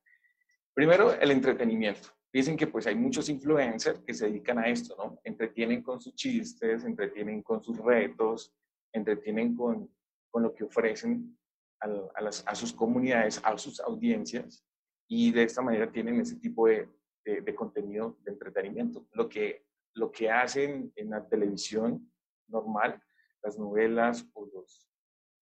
Primero, 0.72 1.12
el 1.12 1.30
entretenimiento. 1.30 2.08
Dicen 2.32 2.56
que 2.56 2.68
pues 2.68 2.86
hay 2.86 2.94
muchos 2.94 3.28
influencers 3.28 4.00
que 4.00 4.14
se 4.14 4.26
dedican 4.26 4.58
a 4.58 4.68
esto, 4.68 4.94
¿no? 4.96 5.20
Entretienen 5.24 5.82
con 5.82 6.00
sus 6.00 6.14
chistes, 6.14 6.84
entretienen 6.84 7.42
con 7.42 7.62
sus 7.62 7.76
retos, 7.78 8.54
entretienen 8.92 9.56
con, 9.56 9.92
con 10.30 10.44
lo 10.44 10.54
que 10.54 10.64
ofrecen 10.64 11.39
a, 11.80 12.54
sus 12.54 12.72
comunidades, 12.72 13.40
a 13.42 13.56
sus 13.58 13.80
audiencias, 13.80 14.64
y 15.08 15.32
de 15.32 15.44
esta 15.44 15.62
manera 15.62 15.90
tienen 15.90 16.20
ese 16.20 16.36
tipo 16.36 16.66
de, 16.68 16.88
de, 17.24 17.54
contenido 17.54 18.16
de 18.22 18.32
entretenimiento. 18.32 19.06
Lo 19.12 19.28
que, 19.28 19.66
lo 19.94 20.10
que 20.10 20.30
hacen 20.30 20.92
en 20.94 21.10
la 21.10 21.26
televisión 21.26 22.12
normal, 22.48 23.02
las 23.42 23.58
novelas 23.58 24.26
o, 24.34 24.46
los, 24.46 24.88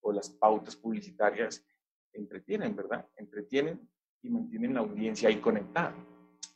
o 0.00 0.12
las 0.12 0.30
pautas 0.30 0.76
publicitarias, 0.76 1.64
entretienen, 2.12 2.74
¿verdad? 2.74 3.06
Entretienen 3.16 3.88
y 4.22 4.30
mantienen 4.30 4.74
la 4.74 4.80
audiencia 4.80 5.28
ahí 5.28 5.40
conectada. 5.40 5.94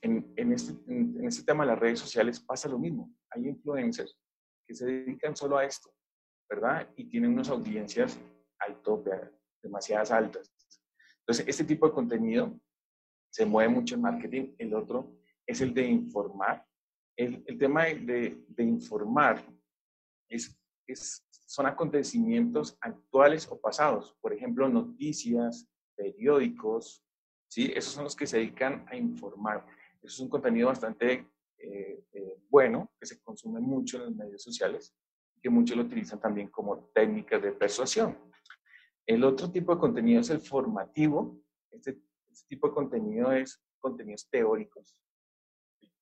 En, 0.01 0.33
en, 0.37 0.53
este, 0.53 0.73
en, 0.91 1.25
este 1.27 1.45
tema 1.45 1.65
de 1.65 1.71
las 1.73 1.79
redes 1.79 2.01
sociales 2.01 2.41
pasa 2.41 2.69
lo 2.69 2.79
mismo. 2.79 3.15
Hay 3.31 3.47
influencers 3.47 4.19
que 4.67 4.75
se 4.75 4.87
dedican 4.87 5.37
solo 5.37 5.59
a 5.59 5.65
esto, 5.65 5.93
¿verdad? 6.49 6.89
Y 6.97 7.05
tienen 7.05 7.33
unas 7.33 7.51
audiencias 7.51 8.19
al 8.59 8.81
tope, 8.83 9.11
demasiadas 9.63 10.11
altas. 10.11 10.53
Entonces, 11.21 11.47
este 11.47 11.65
tipo 11.65 11.87
de 11.87 11.95
contenido 11.95 12.59
se 13.31 13.47
mueve 13.47 13.73
mucho 13.73 13.95
en 13.95 14.03
marketing. 14.03 14.55
El 14.59 14.75
otro 14.75 15.17
es 15.47 15.61
el 15.61 15.73
de 15.73 15.87
informar. 15.87 16.67
El, 17.17 17.43
el 17.47 17.59
tema 17.59 17.85
de, 17.85 18.45
de, 18.49 18.65
informar 18.65 19.43
es, 20.29 20.59
es, 20.87 21.27
son 21.31 21.67
acontecimientos 21.67 22.77
actuales 22.81 23.47
o 23.51 23.61
pasados. 23.61 24.17
Por 24.21 24.33
ejemplo, 24.33 24.69
noticias, 24.69 25.69
periódicos, 25.95 27.05
¿sí? 27.49 27.71
Esos 27.75 27.93
son 27.93 28.05
los 28.05 28.17
que 28.17 28.27
se 28.27 28.39
dedican 28.39 28.85
a 28.89 28.97
informar. 28.97 29.67
Eso 30.03 30.15
es 30.15 30.21
un 30.21 30.29
contenido 30.29 30.69
bastante 30.69 31.27
eh, 31.59 32.05
eh, 32.13 32.39
bueno, 32.49 32.91
que 32.99 33.07
se 33.07 33.23
consume 33.23 33.61
mucho 33.61 33.99
en 33.99 34.05
los 34.05 34.17
medios 34.17 34.43
sociales, 34.43 34.95
que 35.41 35.49
muchos 35.49 35.77
lo 35.77 35.85
utilizan 35.85 36.21
también 36.21 36.49
como 36.49 36.91
técnicas 36.93 37.41
de 37.41 37.53
persuasión. 37.53 38.19
El 39.07 39.25
otro 39.25 39.51
tipo 39.51 39.75
de 39.75 39.81
contenido 39.81 40.21
es 40.21 40.31
el 40.31 40.41
formativo. 40.41 41.41
Este, 41.71 42.01
este 42.31 42.49
tipo 42.49 42.69
de 42.69 42.75
contenido 42.75 43.33
es 43.33 43.63
contenidos 43.79 44.29
teóricos, 44.31 45.03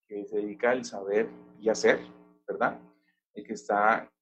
que 0.06 0.26
se 0.26 0.36
dedica 0.36 0.70
al 0.70 0.84
saber 0.84 1.30
y 1.60 1.68
hacer, 1.68 1.98
¿verdad? 2.46 2.78
El 3.32 3.44
que 3.44 3.54
está 3.54 4.12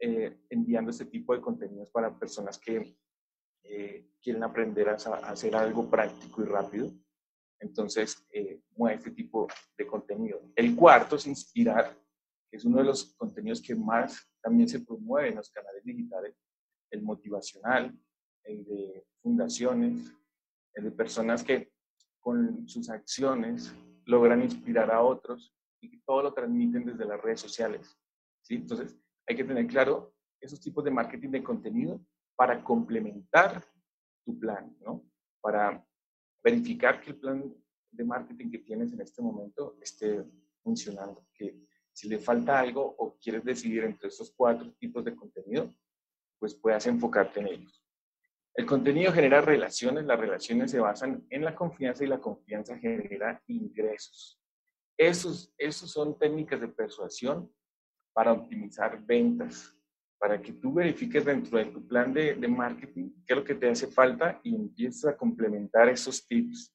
eh, 0.00 0.40
enviando 0.50 0.90
este 0.90 1.06
tipo 1.06 1.34
de 1.34 1.40
contenidos 1.40 1.90
para 1.90 2.18
personas 2.18 2.58
que 2.58 2.98
eh, 3.62 4.10
quieren 4.20 4.42
aprender 4.42 4.88
a, 4.88 4.94
hacer 4.94 5.54
algo 5.54 5.88
práctico 5.88 6.42
y 6.42 6.46
rápido. 6.46 6.90
Entonces, 7.60 8.26
eh, 8.30 8.60
mueve 8.76 8.96
este 8.96 9.10
tipo 9.12 9.46
de 9.78 9.86
contenido. 9.86 10.42
El 10.56 10.74
cuarto 10.74 11.16
es 11.16 11.26
inspirar, 11.26 11.96
que 12.50 12.56
es 12.56 12.64
uno 12.64 12.78
de 12.78 12.84
los 12.84 13.14
contenidos 13.14 13.62
que 13.62 13.74
más 13.74 14.28
también 14.42 14.68
se 14.68 14.80
promueve 14.80 15.28
en 15.28 15.36
los 15.36 15.50
canales 15.50 15.84
digitales, 15.84 16.34
el 16.90 17.02
motivacional, 17.02 17.96
el 18.44 18.64
de 18.64 19.06
fundaciones, 19.22 20.12
el 20.74 20.84
de 20.84 20.90
personas 20.90 21.42
que 21.42 21.72
con 22.20 22.68
sus 22.68 22.88
acciones 22.90 23.74
logran 24.06 24.42
inspirar 24.42 24.90
a 24.90 25.02
otros 25.02 25.54
y 25.80 25.90
que 25.90 26.00
todo 26.06 26.22
lo 26.22 26.34
transmiten 26.34 26.84
desde 26.84 27.04
las 27.04 27.20
redes 27.20 27.40
sociales. 27.40 27.98
¿sí? 28.42 28.56
Entonces, 28.56 28.96
hay 29.26 29.36
que 29.36 29.44
tener 29.44 29.66
claro 29.66 30.14
esos 30.40 30.60
tipos 30.60 30.84
de 30.84 30.90
marketing 30.90 31.30
de 31.30 31.42
contenido 31.42 32.00
para 32.36 32.62
complementar 32.62 33.64
tu 34.24 34.38
plan, 34.38 34.76
¿no? 34.80 35.04
Para 35.40 35.86
verificar 36.42 37.00
que 37.00 37.10
el 37.10 37.16
plan 37.16 37.54
de 37.90 38.04
marketing 38.04 38.50
que 38.50 38.58
tienes 38.58 38.92
en 38.92 39.00
este 39.00 39.22
momento 39.22 39.76
esté 39.80 40.24
funcionando, 40.62 41.26
que 41.32 41.64
si 41.92 42.08
le 42.08 42.18
falta 42.18 42.58
algo 42.58 42.94
o 42.98 43.16
quieres 43.18 43.44
decidir 43.44 43.84
entre 43.84 44.08
estos 44.08 44.32
cuatro 44.36 44.72
tipos 44.72 45.04
de 45.04 45.14
contenido, 45.14 45.72
pues 46.38 46.54
puedas 46.54 46.86
enfocarte 46.86 47.40
en 47.40 47.46
ellos. 47.46 47.83
El 48.56 48.66
contenido 48.66 49.12
genera 49.12 49.40
relaciones, 49.40 50.04
las 50.04 50.18
relaciones 50.18 50.70
se 50.70 50.78
basan 50.78 51.26
en 51.28 51.44
la 51.44 51.56
confianza 51.56 52.04
y 52.04 52.06
la 52.06 52.20
confianza 52.20 52.78
genera 52.78 53.42
ingresos. 53.48 54.40
Esos, 54.96 55.52
esos 55.58 55.90
son 55.90 56.16
técnicas 56.16 56.60
de 56.60 56.68
persuasión 56.68 57.52
para 58.12 58.32
optimizar 58.32 59.04
ventas, 59.04 59.76
para 60.20 60.40
que 60.40 60.52
tú 60.52 60.72
verifiques 60.72 61.24
dentro 61.24 61.58
de 61.58 61.66
tu 61.66 61.84
plan 61.86 62.14
de, 62.14 62.34
de 62.34 62.46
marketing 62.46 63.10
qué 63.26 63.32
es 63.32 63.36
lo 63.36 63.44
que 63.44 63.56
te 63.56 63.68
hace 63.68 63.88
falta 63.88 64.40
y 64.44 64.54
empieces 64.54 65.04
a 65.04 65.16
complementar 65.16 65.88
esos 65.88 66.24
tips, 66.24 66.72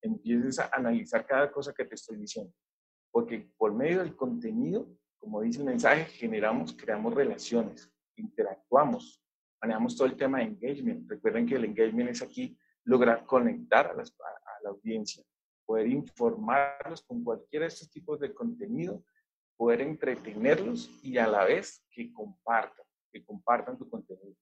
empieces 0.00 0.58
a 0.58 0.70
analizar 0.72 1.26
cada 1.26 1.52
cosa 1.52 1.74
que 1.74 1.84
te 1.84 1.94
estoy 1.94 2.16
diciendo. 2.16 2.52
Porque 3.12 3.52
por 3.58 3.74
medio 3.74 3.98
del 3.98 4.16
contenido, 4.16 4.88
como 5.18 5.42
dice 5.42 5.58
el 5.58 5.66
mensaje, 5.66 6.06
generamos, 6.06 6.72
creamos 6.72 7.14
relaciones, 7.14 7.92
interactuamos, 8.16 9.21
manejamos 9.62 9.96
todo 9.96 10.08
el 10.08 10.16
tema 10.16 10.38
de 10.38 10.44
engagement. 10.44 11.08
Recuerden 11.08 11.46
que 11.46 11.54
el 11.54 11.64
engagement 11.64 12.10
es 12.10 12.22
aquí 12.22 12.58
lograr 12.84 13.24
conectar 13.24 13.86
a, 13.86 13.94
la 14.62 14.70
audiencia, 14.70 15.24
poder 15.64 15.86
informarlos 15.86 17.02
con 17.02 17.22
cualquiera 17.22 17.64
de 17.64 17.68
estos 17.68 17.90
tipos 17.90 18.18
de 18.20 18.34
contenido, 18.34 19.04
poder 19.56 19.80
entretenerlos 19.80 20.90
y 21.02 21.16
a 21.18 21.28
la 21.28 21.44
vez 21.44 21.84
que 21.90 22.12
compartan, 22.12 22.84
que 23.12 23.24
compartan 23.24 23.78
tu 23.78 23.88
contenido. 23.88 24.36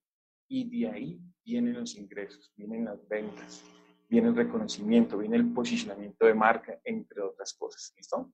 Y 0.49 0.81
de 0.81 0.89
ahí 0.89 1.21
vienen 1.45 1.75
los 1.75 1.95
ingresos, 1.97 2.53
vienen 2.57 2.87
las 2.87 3.07
ventas, 3.07 3.63
viene 4.09 4.29
el 4.29 4.37
reconocimiento, 4.37 5.19
viene 5.19 5.37
el 5.37 5.53
posicionamiento 5.53 6.27
de 6.27 6.35
marca, 6.35 6.81
entre 6.85 7.21
otras 7.21 7.53
cosas. 7.55 7.93
¿Listo? 7.97 8.33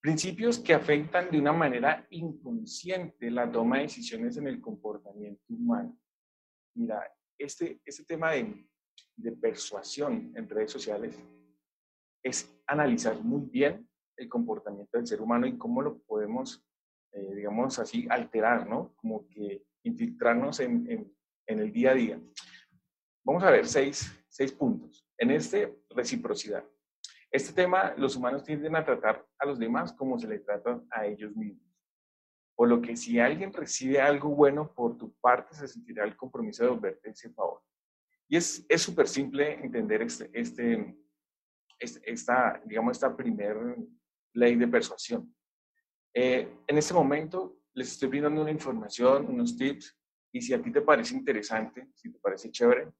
Principios 0.00 0.58
que 0.60 0.74
afectan 0.74 1.30
de 1.30 1.40
una 1.40 1.52
manera 1.52 2.06
inconsciente 2.10 3.30
la 3.30 3.50
toma 3.50 3.76
de 3.76 3.82
decisiones 3.82 4.36
en 4.36 4.46
el 4.46 4.60
comportamiento 4.60 5.42
humano. 5.48 5.98
Mira, 6.76 7.02
este, 7.36 7.80
este 7.84 8.04
tema 8.04 8.30
de, 8.32 8.68
de 9.16 9.32
persuasión 9.32 10.32
en 10.36 10.48
redes 10.48 10.70
sociales 10.70 11.18
es 12.22 12.48
analizar 12.66 13.18
muy 13.22 13.48
bien 13.50 13.88
el 14.16 14.28
comportamiento 14.28 14.98
del 14.98 15.06
ser 15.06 15.20
humano 15.20 15.46
y 15.46 15.56
cómo 15.56 15.82
lo 15.82 15.98
podemos, 16.02 16.64
eh, 17.12 17.34
digamos 17.34 17.78
así, 17.78 18.06
alterar, 18.10 18.68
¿no? 18.68 18.94
Como 18.96 19.28
que 19.28 19.64
infiltrarnos 19.84 20.60
en, 20.60 20.90
en, 20.90 21.16
en, 21.46 21.58
el 21.60 21.72
día 21.72 21.92
a 21.92 21.94
día. 21.94 22.20
Vamos 23.24 23.42
a 23.42 23.50
ver 23.50 23.66
seis, 23.66 24.12
seis 24.28 24.52
puntos. 24.52 25.06
En 25.16 25.30
este, 25.30 25.82
reciprocidad. 25.90 26.64
Este 27.30 27.52
tema, 27.52 27.94
los 27.96 28.16
humanos 28.16 28.42
tienden 28.42 28.74
a 28.76 28.84
tratar 28.84 29.26
a 29.38 29.46
los 29.46 29.58
demás 29.58 29.92
como 29.92 30.18
se 30.18 30.26
le 30.26 30.38
tratan 30.38 30.86
a 30.90 31.06
ellos 31.06 31.36
mismos. 31.36 31.66
Por 32.56 32.68
lo 32.68 32.80
que 32.80 32.96
si 32.96 33.20
alguien 33.20 33.52
recibe 33.52 34.00
algo 34.00 34.30
bueno 34.30 34.72
por 34.74 34.96
tu 34.96 35.12
parte, 35.20 35.54
se 35.54 35.68
sentirá 35.68 36.04
el 36.04 36.16
compromiso 36.16 36.62
de 36.62 36.70
devolverte 36.70 37.10
ese 37.10 37.30
favor. 37.30 37.62
Y 38.28 38.36
es 38.36 38.66
súper 38.76 39.08
simple 39.08 39.54
entender 39.54 40.02
este, 40.02 40.30
este, 40.32 40.96
este, 41.78 42.10
esta, 42.10 42.60
digamos, 42.64 42.92
esta 42.92 43.16
primera 43.16 43.76
ley 44.34 44.56
de 44.56 44.66
persuasión. 44.66 45.32
Eh, 46.12 46.48
en 46.66 46.78
este 46.78 46.94
momento 46.94 47.60
les 47.74 47.92
estoy 47.92 48.08
brindando 48.08 48.42
una 48.42 48.50
información, 48.50 49.26
unos 49.28 49.56
tips, 49.56 49.96
y 50.32 50.42
si 50.42 50.52
a 50.52 50.60
ti 50.60 50.72
te 50.72 50.80
parece 50.80 51.14
interesante, 51.14 51.88
si 51.94 52.10
te 52.10 52.18
parece 52.18 52.50
chévere, 52.50 52.90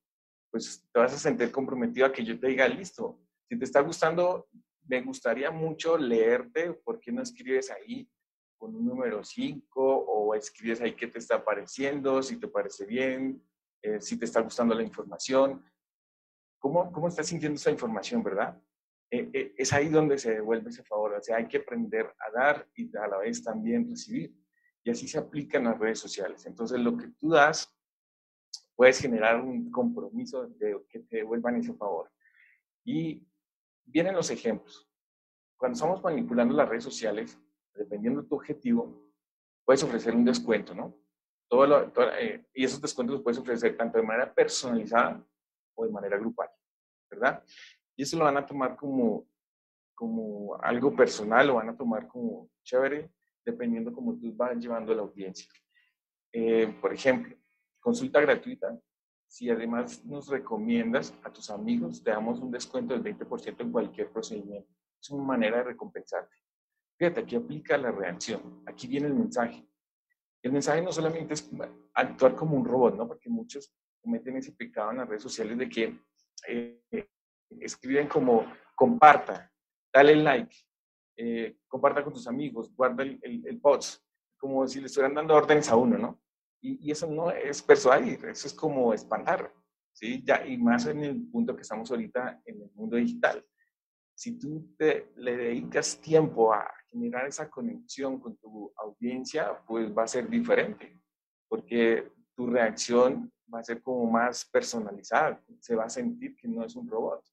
pues 0.51 0.89
te 0.93 0.99
vas 0.99 1.13
a 1.13 1.19
sentir 1.19 1.51
comprometido 1.51 2.07
a 2.07 2.13
que 2.13 2.25
yo 2.25 2.39
te 2.39 2.47
diga, 2.47 2.69
listo, 2.69 3.21
si 3.49 3.59
te 3.59 3.65
está 3.65 3.81
gustando, 3.81 4.49
me 4.87 5.01
gustaría 5.01 5.51
mucho 5.51 5.97
leerte. 5.97 6.73
¿Por 6.73 7.01
qué 7.01 7.11
no 7.11 7.23
escribes 7.23 7.71
ahí 7.71 8.09
con 8.59 8.75
un 8.75 8.85
número 8.85 9.25
5 9.25 9.81
o 9.81 10.35
escribes 10.35 10.81
ahí 10.81 10.95
qué 10.95 11.07
te 11.07 11.19
está 11.19 11.43
pareciendo, 11.45 12.23
si 12.23 12.37
te 12.37 12.49
parece 12.49 12.85
bien, 12.85 13.43
eh, 13.83 14.01
si 14.01 14.19
te 14.19 14.27
está 14.27 14.41
gustando 14.41 14.75
la 14.75 14.83
información? 14.83 15.65
¿Cómo, 16.59 16.93
cómo 16.93 17.09
estás 17.09 17.29
sintiendo 17.29 17.57
esa 17.57 17.71
información, 17.71 18.23
verdad? 18.23 18.61
Eh, 19.11 19.31
eh, 19.33 19.55
es 19.57 19.73
ahí 19.73 19.89
donde 19.89 20.19
se 20.19 20.35
devuelve 20.35 20.69
ese 20.69 20.83
favor. 20.83 21.15
O 21.15 21.23
sea, 21.23 21.37
hay 21.37 21.47
que 21.47 21.59
aprender 21.59 22.15
a 22.19 22.31
dar 22.31 22.69
y 22.75 22.95
a 22.97 23.07
la 23.07 23.19
vez 23.19 23.43
también 23.43 23.89
recibir. 23.89 24.35
Y 24.85 24.91
así 24.91 25.09
se 25.09 25.19
aplica 25.19 25.59
en 25.59 25.65
las 25.65 25.79
redes 25.79 25.99
sociales. 25.99 26.45
Entonces, 26.45 26.79
lo 26.81 26.97
que 26.97 27.09
tú 27.19 27.31
das, 27.31 27.75
puedes 28.77 28.99
generar 29.01 29.41
un 29.41 29.71
compromiso 29.71 30.47
de 30.47 30.81
que 30.89 31.01
te 31.01 31.17
devuelvan 31.19 31.57
ese 31.57 31.75
favor. 31.75 32.11
Y 32.85 33.27
vienen 33.89 34.15
los 34.15 34.31
ejemplos. 34.31 34.89
Cuando 35.57 35.75
estamos 35.75 36.03
manipulando 36.03 36.55
las 36.55 36.69
redes 36.69 36.85
sociales, 36.85 37.39
dependiendo 37.75 38.23
de 38.23 38.29
tu 38.29 38.37
objetivo, 38.37 39.11
puedes 39.65 39.83
ofrecer 39.83 40.15
un 40.15 40.25
descuento, 40.25 40.75
¿no? 40.75 40.95
Todo 41.49 41.67
lo, 41.67 41.93
eh, 42.19 42.47
y 42.55 42.65
esos 42.65 42.81
descuentos 42.81 43.15
los 43.15 43.23
puedes 43.23 43.39
ofrecer 43.39 43.77
tanto 43.77 43.99
de 43.99 44.05
manera 44.05 44.33
personalizada 44.33 45.25
o 45.75 45.85
de 45.85 45.91
manera 45.91 46.19
grupal, 46.19 46.49
¿verdad? 47.11 47.43
Y 47.97 48.03
eso 48.03 48.19
lo 48.19 48.25
van 48.25 48.37
a 48.37 48.47
tomar 48.47 48.77
como, 48.77 49.27
como 49.95 50.57
algo 50.63 50.95
personal, 50.95 51.47
lo 51.47 51.55
van 51.55 51.71
a 51.71 51.77
tomar 51.77 52.07
como 52.07 52.51
chévere, 52.63 53.11
dependiendo 53.45 53.93
cómo 53.93 54.17
tú 54.19 54.33
vas 54.35 54.57
llevando 54.59 54.95
la 54.95 55.03
audiencia. 55.03 55.49
Eh, 56.33 56.77
por 56.81 56.93
ejemplo, 56.93 57.35
consulta 57.81 58.21
gratuita 58.21 58.79
si 59.29 59.51
además 59.51 60.05
nos 60.05 60.29
recomiendas 60.29 61.15
a 61.23 61.33
tus 61.33 61.51
amigos, 61.51 62.03
te 62.03 62.11
damos 62.11 62.41
un 62.41 62.51
descuento 62.51 62.99
del 62.99 63.05
20% 63.05 63.61
en 63.61 63.71
cualquier 63.71 64.11
procedimiento. 64.11 64.73
Es 65.01 65.11
una 65.11 65.25
manera 65.25 65.59
de 65.59 65.65
recompensarte. 65.65 66.35
Fíjate, 66.97 67.21
aquí 67.21 67.37
aplica 67.37 67.77
la 67.77 67.93
reacción. 67.93 68.63
Aquí 68.67 68.89
viene 68.89 69.07
el 69.07 69.15
mensaje. 69.15 69.65
El 70.43 70.53
mensaje 70.53 70.83
no 70.83 70.91
solamente 70.91 71.35
es 71.35 71.49
actuar 71.95 72.35
como 72.35 72.57
un 72.57 72.65
robot, 72.65 72.97
¿no? 72.97 73.07
Porque 73.07 73.29
muchos, 73.29 73.73
cometen 74.01 74.37
ese 74.37 74.53
pecado 74.53 74.91
en 74.91 74.99
las 74.99 75.09
redes 75.09 75.23
sociales 75.23 75.59
de 75.59 75.69
que 75.69 76.01
eh, 76.49 76.81
escriben 77.61 78.09
como 78.09 78.45
comparta, 78.75 79.53
dale 79.93 80.17
like, 80.17 80.57
eh, 81.17 81.59
comparta 81.67 82.03
con 82.03 82.13
tus 82.13 82.27
amigos, 82.27 82.75
guarda 82.75 83.03
el, 83.03 83.21
el, 83.23 83.61
post, 83.61 84.03
como 84.37 84.67
si 84.67 84.81
le 84.81 84.87
estuvieran 84.87 85.15
dando 85.15 85.35
órdenes 85.35 85.69
a 85.69 85.77
uno, 85.77 85.99
¿no? 85.99 86.21
Y, 86.61 86.89
y, 86.89 86.91
eso 86.91 87.07
no 87.07 87.31
es 87.31 87.63
persuadir, 87.63 88.25
eso 88.27 88.49
es 88.49 88.55
como 88.55 88.93
espantar, 88.93 89.53
¿sí? 89.93 90.23
Ya, 90.25 90.45
y 90.45 90.57
más 90.59 90.87
en 90.87 91.05
el 91.05 91.23
punto 91.29 91.55
que 91.55 91.63
estamos 91.63 91.91
ahorita 91.91 92.43
en 92.45 92.63
el 92.63 92.71
mundo 92.75 92.97
digital. 92.97 93.45
Si 94.15 94.37
tú 94.39 94.75
te, 94.77 95.13
le 95.17 95.37
dedicas 95.37 96.01
tiempo 96.01 96.53
a 96.53 96.69
generar 96.89 97.27
esa 97.27 97.49
conexión 97.49 98.19
con 98.19 98.37
tu 98.37 98.73
audiencia, 98.77 99.63
pues 99.67 99.97
va 99.97 100.03
a 100.03 100.09
ser 100.09 100.29
diferente, 100.29 101.01
porque 101.49 102.11
tu 102.35 102.47
reacción 102.49 103.33
va 103.53 103.61
a 103.61 103.65
ser 103.65 103.81
como 103.83 104.11
más 104.11 104.45
personalizada, 104.45 105.43
se 105.61 105.77
va 105.77 105.85
a 105.85 105.91
sentir 105.91 106.35
que 106.37 106.49
no 106.49 106.65
es 106.65 106.75
un 106.75 106.89
robot, 106.89 107.25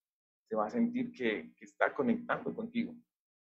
se 0.48 0.56
va 0.56 0.68
a 0.68 0.70
sentir 0.70 1.12
que, 1.12 1.52
que 1.56 1.66
está 1.66 1.94
conectando 1.94 2.54
contigo. 2.54 2.96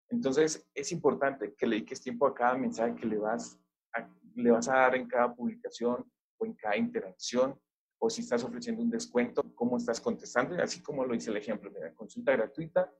Entonces, 0.09 0.69
es 0.73 0.91
importante 0.91 1.53
que 1.55 1.65
le 1.65 1.77
dediques 1.77 2.01
tiempo 2.01 2.27
a 2.27 2.33
cada 2.33 2.57
mensaje 2.57 2.95
que 2.95 3.07
le 3.07 3.17
vas, 3.17 3.57
a, 3.93 4.07
le 4.35 4.51
vas 4.51 4.67
a 4.69 4.77
dar 4.77 4.95
en 4.95 5.07
cada 5.07 5.33
publicación 5.33 6.05
o 6.37 6.45
en 6.45 6.53
cada 6.53 6.77
interacción, 6.77 7.59
o 7.99 8.09
si 8.09 8.21
estás 8.21 8.43
ofreciendo 8.43 8.81
un 8.81 8.89
descuento, 8.89 9.43
cómo 9.53 9.77
estás 9.77 10.01
contestando, 10.01 10.55
así 10.61 10.81
como 10.81 11.05
lo 11.05 11.13
hice 11.13 11.29
el 11.29 11.37
ejemplo, 11.37 11.71
la 11.71 11.93
consulta 11.93 12.31
gratuita, 12.31 12.91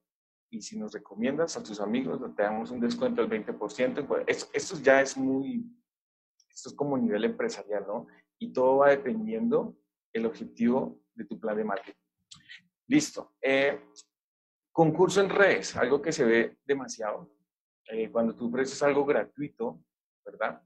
y 0.50 0.62
si 0.62 0.78
nos 0.78 0.94
recomiendas 0.94 1.56
a 1.58 1.64
tus 1.64 1.80
amigos, 1.80 2.20
te 2.36 2.44
damos 2.44 2.72
un 2.72 2.82
descuento 2.82 3.26
del 3.26 3.46
20%. 3.46 4.06
Pues 4.06 4.24
esto, 4.28 4.50
esto 4.54 4.78
ya 4.82 5.02
es 5.02 5.16
muy, 5.16 5.66
esto 6.50 6.70
es 6.70 6.76
como 6.76 6.98
nivel 6.98 7.24
empresarial, 7.24 7.86
¿no? 7.88 8.08
Y 8.38 8.52
todo 8.52 8.78
va 8.78 8.90
dependiendo 8.90 9.78
el 10.12 10.26
objetivo 10.26 11.00
de 11.16 11.24
tu 11.24 11.40
plan 11.40 11.56
de 11.56 11.64
marketing. 11.64 12.00
Listo. 12.88 13.34
Eh, 13.42 13.80
Concurso 14.72 15.20
en 15.20 15.30
redes, 15.30 15.76
algo 15.76 16.02
que 16.02 16.14
se 16.14 16.24
ve 16.24 16.58
demasiado. 16.64 17.30
Eh, 17.90 18.10
cuando 18.10 18.36
tú 18.36 18.48
ofreces 18.48 18.82
algo 18.84 19.06
gratuito, 19.06 19.84
¿verdad? 20.26 20.62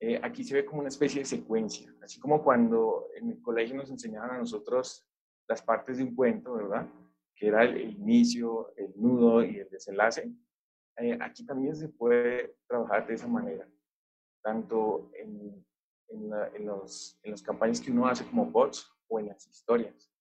Eh, 0.00 0.20
aquí 0.22 0.44
se 0.44 0.54
ve 0.54 0.64
como 0.64 0.80
una 0.80 0.88
especie 0.88 1.20
de 1.20 1.26
secuencia, 1.26 1.92
así 2.02 2.20
como 2.20 2.42
cuando 2.42 3.08
en 3.16 3.30
el 3.30 3.42
colegio 3.42 3.76
nos 3.76 3.90
enseñaban 3.90 4.30
a 4.30 4.38
nosotros 4.38 5.08
las 5.48 5.62
partes 5.62 5.98
de 5.98 6.04
un 6.04 6.14
cuento, 6.14 6.54
¿verdad? 6.54 6.88
Que 7.34 7.48
era 7.48 7.64
el, 7.64 7.80
inicio, 7.80 8.72
el 8.76 8.92
nudo 8.96 9.42
y 9.42 9.58
el 9.58 9.68
desenlace. 9.68 10.30
Eh, 10.98 11.18
aquí 11.20 11.44
también 11.44 11.74
se 11.74 11.88
puede 11.88 12.58
trabajar 12.68 13.06
de 13.06 13.14
esa 13.14 13.26
manera, 13.26 13.68
tanto 14.42 15.10
en, 15.14 15.64
en, 16.08 16.30
en, 16.54 16.66
los, 16.66 17.18
en 17.22 17.32
las 17.32 17.42
campañas 17.42 17.80
que 17.80 17.90
uno 17.90 18.06
hace 18.06 18.24
como 18.24 18.46
bots 18.46 18.88
o 19.08 19.18
en 19.18 19.28
las 19.28 19.46
historias. 19.46 20.12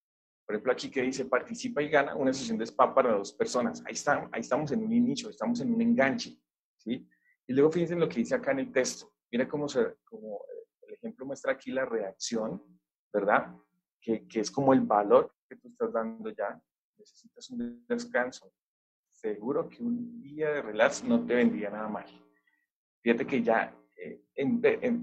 Por 0.47 0.55
ejemplo, 0.55 0.71
aquí 0.71 0.89
que 0.89 1.01
dice 1.01 1.25
participa 1.25 1.83
y 1.83 1.89
gana 1.89 2.15
una 2.15 2.33
sesión 2.33 2.57
de 2.57 2.63
spa 2.63 2.95
para 2.95 3.11
dos 3.11 3.33
personas. 3.33 3.83
Ahí, 3.85 3.93
está, 3.93 4.29
ahí 4.31 4.41
estamos 4.41 4.71
en 4.71 4.81
un 4.81 4.93
inicio, 4.93 5.29
estamos 5.29 5.59
en 5.59 5.73
un 5.73 5.81
enganche. 5.81 6.39
¿sí? 6.77 7.05
Y 7.45 7.53
luego 7.53 7.69
fíjense 7.69 7.95
en 7.95 7.99
lo 7.99 8.07
que 8.07 8.19
dice 8.19 8.33
acá 8.33 8.51
en 8.51 8.59
el 8.59 8.71
texto. 8.71 9.11
Mira 9.31 9.47
cómo, 9.47 9.67
se, 9.67 9.97
como 10.03 10.41
el 10.81 10.93
ejemplo 10.93 11.25
muestra 11.25 11.53
aquí 11.53 11.71
la 11.71 11.85
reacción, 11.85 12.61
¿verdad? 13.11 13.55
Que, 13.99 14.25
es 14.33 14.51
como 14.51 14.73
el 14.73 14.81
valor 14.81 15.33
que 15.47 15.55
tú 15.57 15.67
estás 15.67 15.91
dando 15.91 16.29
ya. 16.29 16.59
Necesitas 16.97 17.49
un 17.49 17.85
descanso. 17.87 18.51
Seguro 19.09 19.67
que 19.69 19.83
un 19.83 20.21
día 20.21 20.49
de 20.51 20.61
relax 20.61 21.03
no 21.03 21.25
te 21.25 21.35
vendría 21.35 21.69
nada 21.69 21.87
mal. 21.87 22.05
Fíjate 23.01 23.25
que 23.25 23.41
ya 23.41 23.75
eh, 23.95 24.21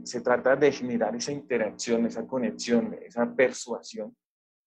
se 0.05 0.21
trata 0.21 0.57
de 0.57 0.73
generar 0.73 1.15
esa 1.17 1.33
interacción, 1.33 2.07
esa 2.07 2.27
conexión, 2.27 2.95
esa 3.03 3.35
persuasión 3.35 4.17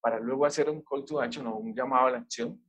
para 0.00 0.20
luego 0.20 0.46
hacer 0.46 0.70
un 0.70 0.82
call 0.82 1.04
to 1.04 1.20
action 1.20 1.46
o 1.46 1.56
un 1.56 1.74
llamado 1.74 2.06
a 2.06 2.10
la 2.12 2.18
acción 2.18 2.62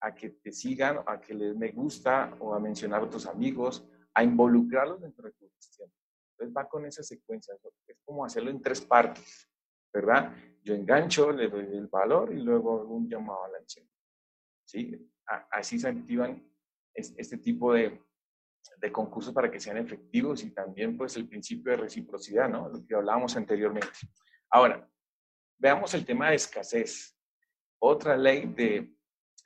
a 0.00 0.14
que 0.14 0.30
te 0.30 0.52
sigan, 0.52 0.98
a 1.06 1.20
que 1.20 1.34
les 1.34 1.56
me 1.56 1.70
gusta 1.72 2.36
o 2.40 2.54
a 2.54 2.60
mencionar 2.60 3.02
a 3.02 3.10
tus 3.10 3.26
amigos, 3.26 3.86
a 4.12 4.22
involucrarlos 4.22 5.00
dentro 5.00 5.26
de 5.26 5.32
tu 5.32 5.48
gestión. 5.50 5.90
Entonces 6.34 6.56
va 6.56 6.68
con 6.68 6.84
esa 6.84 7.02
secuencia, 7.02 7.54
es 7.86 7.98
como 8.04 8.24
hacerlo 8.24 8.50
en 8.50 8.60
tres 8.60 8.80
partes, 8.80 9.48
¿verdad? 9.92 10.34
Yo 10.62 10.74
engancho, 10.74 11.32
le 11.32 11.48
doy 11.48 11.64
el 11.76 11.86
valor 11.86 12.32
y 12.32 12.40
luego 12.40 12.80
hago 12.80 12.94
un 12.94 13.08
llamado 13.08 13.44
a 13.44 13.48
la 13.48 13.58
acción. 13.58 13.88
¿Sí? 14.64 15.10
Así 15.50 15.78
se 15.78 15.88
activan 15.88 16.42
este 16.94 17.38
tipo 17.38 17.72
de, 17.72 18.00
de 18.78 18.92
concursos 18.92 19.32
para 19.32 19.50
que 19.50 19.60
sean 19.60 19.78
efectivos 19.78 20.42
y 20.42 20.50
también 20.50 20.96
pues 20.96 21.16
el 21.16 21.28
principio 21.28 21.72
de 21.72 21.78
reciprocidad, 21.78 22.48
¿no? 22.48 22.68
Lo 22.68 22.84
que 22.86 22.94
hablábamos 22.94 23.36
anteriormente. 23.36 23.88
Ahora, 24.50 24.88
Veamos 25.58 25.94
el 25.94 26.04
tema 26.04 26.30
de 26.30 26.36
escasez. 26.36 27.16
Otra 27.78 28.16
ley 28.16 28.46
de, 28.46 28.94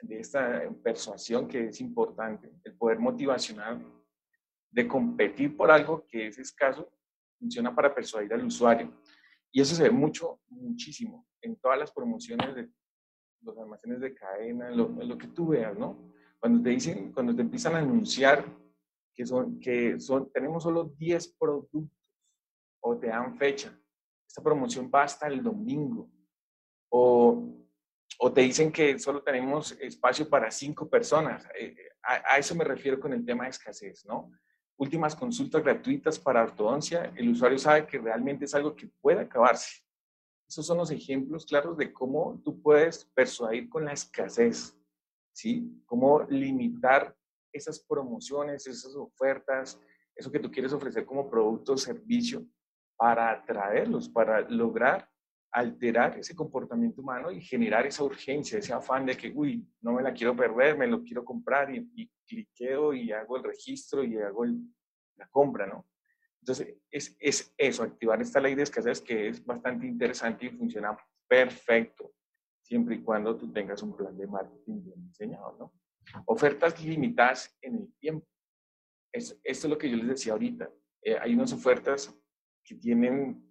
de 0.02 0.20
esta 0.20 0.68
persuasión 0.82 1.46
que 1.46 1.66
es 1.66 1.80
importante, 1.80 2.52
el 2.64 2.76
poder 2.76 2.98
motivacional 2.98 3.84
de 4.70 4.86
competir 4.86 5.56
por 5.56 5.70
algo 5.70 6.06
que 6.06 6.28
es 6.28 6.38
escaso, 6.38 6.90
funciona 7.38 7.74
para 7.74 7.94
persuadir 7.94 8.32
al 8.34 8.44
usuario. 8.44 8.92
Y 9.50 9.60
eso 9.60 9.74
se 9.74 9.84
ve 9.84 9.90
mucho, 9.90 10.40
muchísimo 10.48 11.26
en 11.40 11.56
todas 11.56 11.78
las 11.78 11.92
promociones 11.92 12.54
de 12.54 12.68
los 13.42 13.56
almacenes 13.58 14.00
de 14.00 14.14
cadena, 14.14 14.70
lo, 14.70 14.88
lo 14.88 15.16
que 15.16 15.28
tú 15.28 15.48
veas, 15.48 15.78
¿no? 15.78 16.12
Cuando 16.38 16.62
te 16.62 16.70
dicen, 16.70 17.12
cuando 17.12 17.34
te 17.34 17.42
empiezan 17.42 17.74
a 17.74 17.78
anunciar 17.78 18.44
que 19.14 19.26
son, 19.26 19.58
que 19.58 19.98
son, 19.98 20.30
tenemos 20.30 20.62
solo 20.62 20.84
10 20.96 21.36
productos 21.38 21.82
o 22.80 22.96
te 22.96 23.08
dan 23.08 23.36
fecha, 23.36 23.76
esta 24.26 24.42
promoción 24.42 24.90
va 24.94 25.02
hasta 25.02 25.26
el 25.26 25.42
domingo. 25.42 26.08
O, 26.90 27.66
o 28.20 28.32
te 28.32 28.42
dicen 28.42 28.70
que 28.70 28.98
solo 28.98 29.22
tenemos 29.22 29.72
espacio 29.80 30.28
para 30.28 30.50
cinco 30.50 30.88
personas. 30.88 31.46
Eh, 31.58 31.74
a, 32.02 32.34
a, 32.34 32.38
eso 32.38 32.54
me 32.54 32.64
refiero 32.64 33.00
con 33.00 33.12
el 33.12 33.24
tema 33.24 33.44
de 33.44 33.50
escasez, 33.50 34.04
¿no? 34.06 34.30
Últimas 34.78 35.16
consultas 35.16 35.62
gratuitas 35.62 36.18
para 36.20 36.42
ortodoncia. 36.42 37.12
El 37.16 37.30
usuario 37.30 37.58
sabe 37.58 37.84
que 37.84 37.98
realmente 37.98 38.44
es 38.44 38.54
algo 38.54 38.76
que 38.76 38.88
puede 39.00 39.20
acabarse. 39.20 39.82
Esos 40.48 40.64
son 40.64 40.78
los 40.78 40.90
ejemplos 40.92 41.44
claros 41.44 41.76
de 41.76 41.92
cómo 41.92 42.40
tú 42.44 42.62
puedes 42.62 43.04
persuadir 43.04 43.68
con 43.68 43.84
la 43.84 43.92
escasez, 43.92 44.78
¿sí? 45.32 45.82
Cómo 45.84 46.22
limitar 46.30 47.14
esas 47.52 47.80
promociones, 47.80 48.66
esas 48.68 48.94
ofertas, 48.94 49.80
eso 50.14 50.30
que 50.30 50.38
tú 50.38 50.50
quieres 50.50 50.72
ofrecer 50.72 51.04
como 51.04 51.28
producto 51.28 51.72
o 51.72 51.76
servicio 51.76 52.46
para 52.96 53.30
atraerlos, 53.30 54.08
para 54.08 54.40
lograr 54.48 55.10
alterar 55.50 56.18
ese 56.18 56.34
comportamiento 56.34 57.00
humano 57.00 57.30
y 57.30 57.40
generar 57.40 57.86
esa 57.86 58.04
urgencia, 58.04 58.58
ese 58.58 58.72
afán 58.72 59.06
de 59.06 59.16
que, 59.16 59.32
uy, 59.34 59.66
no 59.80 59.92
me 59.92 60.02
la 60.02 60.12
quiero 60.12 60.36
perder, 60.36 60.76
me 60.76 60.86
lo 60.86 61.02
quiero 61.02 61.24
comprar 61.24 61.74
y, 61.74 61.90
y 61.94 62.10
cliqueo 62.26 62.92
y 62.92 63.12
hago 63.12 63.36
el 63.36 63.44
registro 63.44 64.04
y 64.04 64.16
hago 64.18 64.44
la 64.44 65.28
compra, 65.30 65.66
¿no? 65.66 65.86
Entonces, 66.40 66.76
es, 66.90 67.16
es, 67.18 67.54
eso, 67.56 67.82
activar 67.82 68.20
esta 68.22 68.40
ley 68.40 68.54
de 68.54 68.62
escasez 68.62 69.00
que 69.00 69.28
es 69.28 69.44
bastante 69.44 69.86
interesante 69.86 70.46
y 70.46 70.50
funciona 70.50 70.96
perfecto, 71.26 72.12
siempre 72.62 72.96
y 72.96 73.02
cuando 73.02 73.36
tú 73.36 73.52
tengas 73.52 73.82
un 73.82 73.96
plan 73.96 74.16
de 74.16 74.26
marketing 74.26 74.82
bien 74.84 75.06
diseñado, 75.06 75.56
¿no? 75.58 75.72
Ofertas 76.26 76.82
limitadas 76.82 77.56
en 77.60 77.76
el 77.76 77.92
tiempo. 77.98 78.26
Es, 79.12 79.38
esto 79.44 79.66
es 79.66 79.70
lo 79.70 79.78
que 79.78 79.90
yo 79.90 79.96
les 79.96 80.08
decía 80.08 80.32
ahorita. 80.32 80.70
Eh, 81.02 81.18
hay 81.20 81.34
unas 81.34 81.52
ofertas 81.52 82.14
que 82.64 82.74
tienen 82.76 83.47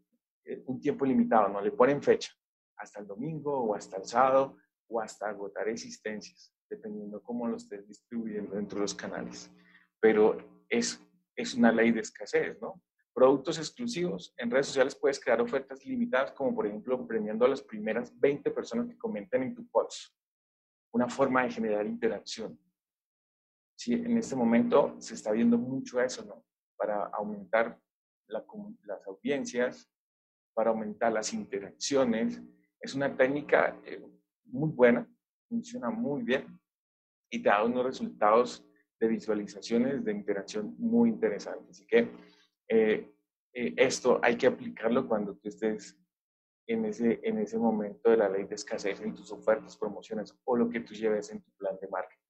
un 0.65 0.79
tiempo 0.79 1.05
limitado, 1.05 1.49
no 1.49 1.61
le 1.61 1.71
ponen 1.71 2.01
fecha, 2.01 2.31
hasta 2.77 2.99
el 2.99 3.07
domingo 3.07 3.53
o 3.53 3.75
hasta 3.75 3.97
el 3.97 4.05
sábado 4.05 4.57
o 4.87 5.01
hasta 5.01 5.27
agotar 5.27 5.67
existencias, 5.67 6.53
dependiendo 6.69 7.21
cómo 7.21 7.47
lo 7.47 7.57
estés 7.57 7.87
distribuyendo 7.87 8.55
dentro 8.55 8.77
de 8.77 8.83
los 8.83 8.95
canales. 8.95 9.51
Pero 9.99 10.37
es, 10.69 11.01
es 11.35 11.53
una 11.55 11.71
ley 11.71 11.91
de 11.91 12.01
escasez, 12.01 12.59
¿no? 12.61 12.81
Productos 13.13 13.57
exclusivos. 13.57 14.33
En 14.37 14.51
redes 14.51 14.67
sociales 14.67 14.95
puedes 14.95 15.19
crear 15.19 15.41
ofertas 15.41 15.83
limitadas, 15.85 16.31
como 16.31 16.53
por 16.55 16.67
ejemplo 16.67 17.05
premiando 17.07 17.45
a 17.45 17.49
las 17.49 17.61
primeras 17.61 18.17
20 18.19 18.51
personas 18.51 18.87
que 18.87 18.97
comenten 18.97 19.43
en 19.43 19.55
tu 19.55 19.67
post. 19.67 20.13
Una 20.93 21.09
forma 21.09 21.43
de 21.43 21.51
generar 21.51 21.85
interacción. 21.85 22.59
Sí, 23.75 23.93
en 23.93 24.17
este 24.17 24.35
momento 24.35 24.95
se 24.99 25.15
está 25.15 25.31
viendo 25.31 25.57
mucho 25.57 26.01
eso, 26.01 26.23
¿no? 26.25 26.45
Para 26.77 27.05
aumentar 27.07 27.79
las 28.27 29.07
audiencias, 29.07 29.89
para 30.57 30.71
aumentar 30.71 31.13
las 31.13 31.33
interacciones. 31.33 32.41
Es 32.81 32.95
una 32.95 33.15
técnica 33.15 33.79
eh, 33.85 34.01
muy 34.45 34.71
buena, 34.71 35.07
funciona 35.47 35.91
muy 35.91 36.23
bien 36.23 36.59
y 37.29 37.43
te 37.43 37.49
da 37.49 37.63
unos 37.63 37.85
resultados 37.85 38.67
de 38.99 39.07
visualizaciones, 39.07 40.03
de 40.03 40.11
interacción 40.13 40.73
muy 40.79 41.09
interesantes. 41.09 41.69
Así 41.69 41.85
que 41.85 42.09
eh, 42.69 43.13
eh, 43.53 43.73
esto 43.77 44.19
hay 44.23 44.35
que 44.35 44.47
aplicarlo 44.47 45.07
cuando 45.07 45.35
tú 45.35 45.47
estés 45.47 45.95
en 46.65 46.85
ese, 46.85 47.19
en 47.21 47.37
ese 47.37 47.59
momento 47.59 48.09
de 48.09 48.17
la 48.17 48.27
ley 48.27 48.45
de 48.45 48.55
escasez 48.55 48.99
en 49.01 49.13
tus 49.13 49.31
ofertas, 49.31 49.77
promociones 49.77 50.35
o 50.43 50.57
lo 50.57 50.67
que 50.67 50.79
tú 50.79 50.95
lleves 50.95 51.29
en 51.29 51.39
tu 51.39 51.51
plan 51.51 51.77
de 51.79 51.87
marketing. 51.87 52.23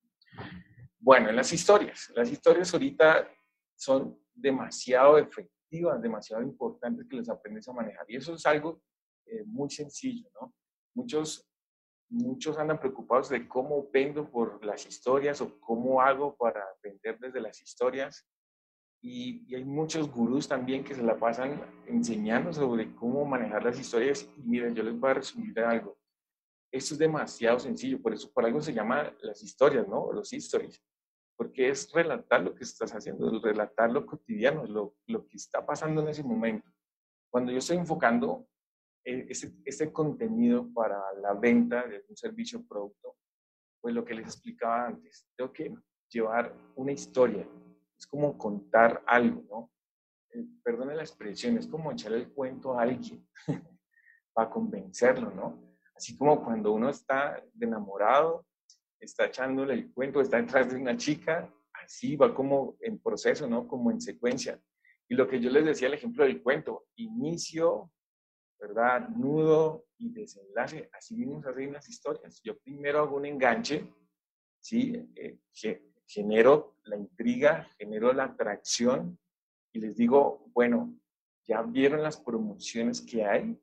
Bueno, 0.99 1.29
en 1.29 1.35
las 1.37 1.53
historias. 1.53 2.11
Las 2.13 2.29
historias 2.29 2.73
ahorita 2.73 3.25
son 3.73 4.19
demasiado 4.35 5.17
efectivas 5.17 5.56
demasiado 5.69 6.41
importantes 6.43 7.05
que 7.07 7.17
les 7.17 7.29
aprendes 7.29 7.67
a 7.67 7.73
manejar. 7.73 8.05
Y 8.09 8.15
eso 8.15 8.33
es 8.33 8.45
algo 8.45 8.81
eh, 9.25 9.43
muy 9.45 9.69
sencillo, 9.69 10.29
¿no? 10.39 10.53
Muchos, 10.93 11.47
muchos 12.09 12.57
andan 12.57 12.79
preocupados 12.79 13.29
de 13.29 13.47
cómo 13.47 13.89
vendo 13.91 14.29
por 14.29 14.63
las 14.63 14.85
historias 14.85 15.41
o 15.41 15.59
cómo 15.59 16.01
hago 16.01 16.35
para 16.35 16.63
vender 16.81 17.19
desde 17.19 17.41
las 17.41 17.61
historias. 17.61 18.25
Y, 19.01 19.45
y, 19.47 19.55
hay 19.55 19.63
muchos 19.63 20.11
gurús 20.11 20.47
también 20.47 20.83
que 20.83 20.95
se 20.95 21.03
la 21.03 21.19
pasan 21.19 21.61
enseñando 21.85 22.51
sobre 22.51 22.95
cómo 22.95 23.25
manejar 23.25 23.63
las 23.63 23.79
historias. 23.79 24.27
Y 24.37 24.41
miren, 24.41 24.73
yo 24.73 24.83
les 24.83 24.99
voy 24.99 25.11
a 25.11 25.15
resumir 25.15 25.59
algo. 25.59 25.97
Esto 26.71 26.95
es 26.95 26.99
demasiado 26.99 27.59
sencillo, 27.59 28.01
por 28.01 28.13
eso 28.13 28.31
por 28.31 28.45
algo 28.45 28.61
se 28.61 28.73
llama 28.73 29.15
las 29.21 29.41
historias, 29.43 29.87
¿no? 29.87 30.11
Los 30.11 30.33
stories 30.33 30.81
porque 31.37 31.69
es 31.69 31.91
relatar 31.91 32.41
lo 32.41 32.55
que 32.55 32.63
estás 32.63 32.93
haciendo, 32.93 33.39
relatar 33.39 33.91
lo 33.91 34.05
cotidiano, 34.05 34.65
lo, 34.65 34.95
lo 35.05 35.27
que 35.27 35.37
está 35.37 35.63
pasando 35.65 36.01
en 36.01 36.09
ese 36.09 36.23
momento. 36.23 36.67
Cuando 37.29 37.51
yo 37.51 37.59
estoy 37.59 37.77
enfocando 37.77 38.47
eh, 39.05 39.27
ese, 39.29 39.53
ese 39.63 39.93
contenido 39.93 40.67
para 40.73 40.99
la 41.21 41.33
venta 41.33 41.85
de 41.85 42.03
un 42.09 42.17
servicio 42.17 42.59
o 42.59 42.67
producto, 42.67 43.17
pues 43.79 43.93
lo 43.93 44.03
que 44.03 44.15
les 44.15 44.25
explicaba 44.25 44.87
antes, 44.87 45.29
tengo 45.35 45.53
que 45.53 45.73
llevar 46.09 46.53
una 46.75 46.91
historia, 46.91 47.47
es 47.97 48.07
como 48.07 48.35
contar 48.35 49.03
algo, 49.05 49.43
¿no? 49.49 49.71
Eh, 50.33 50.45
perdone 50.63 50.95
la 50.95 51.03
expresión, 51.03 51.57
es 51.57 51.67
como 51.67 51.91
echarle 51.91 52.17
el 52.17 52.33
cuento 52.33 52.77
a 52.77 52.81
alguien 52.81 53.27
para 54.33 54.49
convencerlo, 54.49 55.29
¿no? 55.29 55.77
Así 55.95 56.17
como 56.17 56.43
cuando 56.43 56.73
uno 56.73 56.89
está 56.89 57.43
enamorado 57.59 58.45
está 58.99 59.25
echándole 59.25 59.73
el 59.73 59.91
cuento, 59.91 60.21
está 60.21 60.41
detrás 60.41 60.69
de 60.71 60.79
una 60.79 60.97
chica, 60.97 61.53
así 61.73 62.15
va 62.15 62.33
como 62.33 62.77
en 62.81 62.99
proceso, 62.99 63.47
¿no? 63.47 63.67
Como 63.67 63.91
en 63.91 64.01
secuencia. 64.01 64.59
Y 65.09 65.15
lo 65.15 65.27
que 65.27 65.39
yo 65.39 65.49
les 65.49 65.65
decía, 65.65 65.87
el 65.87 65.93
ejemplo 65.93 66.25
del 66.25 66.41
cuento, 66.41 66.87
inicio, 66.95 67.91
¿verdad? 68.59 69.09
Nudo 69.09 69.85
y 69.97 70.09
desenlace, 70.09 70.89
así 70.93 71.15
mismo 71.15 71.41
se 71.41 71.49
hacen 71.49 71.73
las 71.73 71.87
historias. 71.87 72.41
Yo 72.43 72.57
primero 72.59 72.99
hago 72.99 73.15
un 73.15 73.25
enganche, 73.25 73.87
¿sí? 74.59 75.09
Eh, 75.15 75.39
genero 76.07 76.77
la 76.83 76.97
intriga, 76.97 77.69
genero 77.77 78.13
la 78.13 78.25
atracción 78.25 79.19
y 79.73 79.79
les 79.79 79.95
digo, 79.95 80.49
bueno, 80.53 80.97
ya 81.47 81.61
vieron 81.61 82.03
las 82.03 82.17
promociones 82.17 83.01
que 83.01 83.23
hay, 83.25 83.57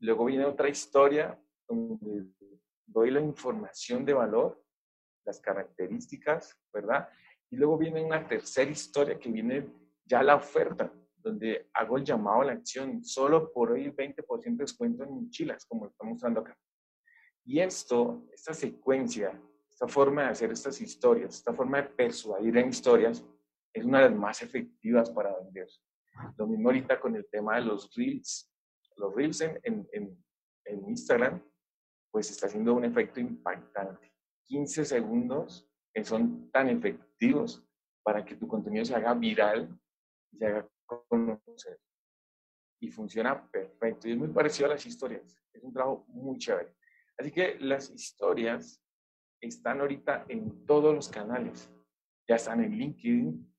luego 0.00 0.24
viene 0.24 0.44
otra 0.44 0.68
historia 0.68 1.40
donde 1.68 2.26
doy 2.86 3.10
la 3.10 3.20
información 3.20 4.04
de 4.04 4.12
valor, 4.12 4.62
las 5.24 5.40
características, 5.40 6.56
¿verdad? 6.72 7.08
Y 7.50 7.56
luego 7.56 7.78
viene 7.78 8.02
una 8.02 8.26
tercera 8.26 8.70
historia 8.70 9.18
que 9.18 9.30
viene 9.30 9.66
ya 10.04 10.22
la 10.22 10.36
oferta, 10.36 10.92
donde 11.16 11.68
hago 11.72 11.96
el 11.96 12.04
llamado 12.04 12.42
a 12.42 12.44
la 12.46 12.52
acción, 12.52 13.04
solo 13.04 13.50
por 13.52 13.72
hoy 13.72 13.84
el 13.84 13.96
20% 13.96 14.42
de 14.44 14.64
descuento 14.64 15.04
en 15.04 15.10
mochilas, 15.10 15.64
como 15.64 15.86
está 15.86 16.04
mostrando 16.04 16.40
acá. 16.40 16.56
Y 17.44 17.60
esto, 17.60 18.26
esta 18.32 18.52
secuencia, 18.52 19.40
esta 19.70 19.88
forma 19.88 20.22
de 20.22 20.28
hacer 20.28 20.52
estas 20.52 20.80
historias, 20.80 21.36
esta 21.36 21.54
forma 21.54 21.80
de 21.80 21.88
persuadir 21.90 22.56
en 22.56 22.68
historias, 22.68 23.24
es 23.72 23.84
una 23.84 24.02
de 24.02 24.10
las 24.10 24.18
más 24.18 24.42
efectivas 24.42 25.10
para 25.10 25.34
vender. 25.38 25.68
Lo 26.36 26.46
mismo 26.46 26.68
ahorita 26.68 27.00
con 27.00 27.16
el 27.16 27.26
tema 27.26 27.56
de 27.56 27.62
los 27.62 27.92
reels. 27.94 28.50
Los 28.96 29.14
reels 29.14 29.40
en, 29.40 29.88
en, 29.92 30.24
en 30.64 30.88
Instagram 30.88 31.42
pues 32.14 32.30
está 32.30 32.46
haciendo 32.46 32.74
un 32.74 32.84
efecto 32.84 33.18
impactante. 33.18 34.14
15 34.44 34.84
segundos 34.84 35.68
que 35.92 36.04
son 36.04 36.48
tan 36.52 36.68
efectivos 36.68 37.66
para 38.04 38.24
que 38.24 38.36
tu 38.36 38.46
contenido 38.46 38.84
se 38.84 38.94
haga 38.94 39.14
viral 39.14 39.76
y 40.30 40.36
se 40.36 40.46
haga 40.46 40.68
conocer. 41.08 41.80
Y 42.80 42.88
funciona 42.92 43.50
perfecto. 43.50 44.06
Y 44.06 44.12
es 44.12 44.18
muy 44.18 44.28
parecido 44.28 44.66
a 44.66 44.74
las 44.74 44.86
historias. 44.86 45.36
Es 45.52 45.64
un 45.64 45.72
trabajo 45.72 46.04
muy 46.06 46.38
chévere. 46.38 46.76
Así 47.18 47.32
que 47.32 47.58
las 47.58 47.90
historias 47.90 48.80
están 49.40 49.80
ahorita 49.80 50.26
en 50.28 50.64
todos 50.66 50.94
los 50.94 51.08
canales. 51.08 51.68
Ya 52.28 52.36
están 52.36 52.62
en 52.62 52.78
LinkedIn, 52.78 53.54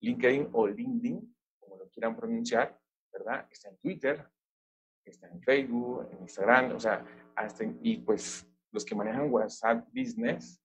LinkedIn 0.00 0.48
o 0.52 0.66
LinkedIn, 0.66 1.36
como 1.60 1.76
lo 1.76 1.88
quieran 1.88 2.16
pronunciar, 2.16 2.76
¿verdad? 3.12 3.46
Está 3.52 3.68
en 3.68 3.78
Twitter, 3.78 4.28
está 5.04 5.28
en 5.28 5.40
Facebook, 5.42 6.08
en 6.10 6.22
Instagram, 6.22 6.74
o 6.74 6.80
sea, 6.80 7.04
y 7.82 7.98
pues 7.98 8.46
los 8.72 8.84
que 8.84 8.94
manejan 8.94 9.30
WhatsApp 9.30 9.86
Business 9.94 10.62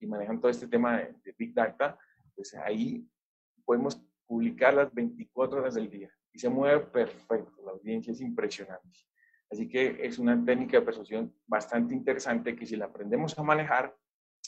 y 0.00 0.06
manejan 0.06 0.40
todo 0.40 0.50
este 0.50 0.68
tema 0.68 0.98
de, 0.98 1.34
Big 1.36 1.54
Data, 1.54 1.98
pues 2.34 2.54
ahí 2.54 3.06
podemos 3.64 4.00
publicar 4.26 4.74
las 4.74 4.92
24 4.92 5.60
horas 5.60 5.74
del 5.74 5.90
día 5.90 6.10
y 6.32 6.38
se 6.38 6.48
mueve 6.48 6.80
perfecto, 6.86 7.62
la 7.64 7.72
audiencia 7.72 8.12
es 8.12 8.20
impresionante. 8.20 8.98
Así 9.50 9.66
que 9.68 9.98
es 10.00 10.18
una 10.18 10.44
técnica 10.44 10.78
de 10.78 10.84
persuasión 10.84 11.34
bastante 11.46 11.94
interesante 11.94 12.54
que 12.54 12.66
si 12.66 12.76
la 12.76 12.84
aprendemos 12.86 13.38
a 13.38 13.42
manejar 13.42 13.96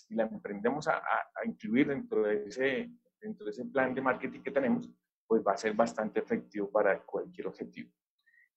y 0.08 0.14
la 0.14 0.24
aprendemos 0.24 0.86
a, 0.88 0.98
a, 0.98 1.46
incluir 1.46 1.88
dentro 1.88 2.22
de, 2.22 2.44
ese, 2.46 2.90
dentro 3.18 3.46
de 3.46 3.52
ese 3.52 3.64
plan 3.64 3.94
de 3.94 4.02
marketing 4.02 4.42
que 4.42 4.50
tenemos, 4.50 4.90
pues 5.26 5.42
va 5.42 5.52
a 5.52 5.56
ser 5.56 5.72
bastante 5.72 6.20
efectivo 6.20 6.70
para 6.70 7.02
cualquier 7.02 7.46
objetivo. 7.46 7.90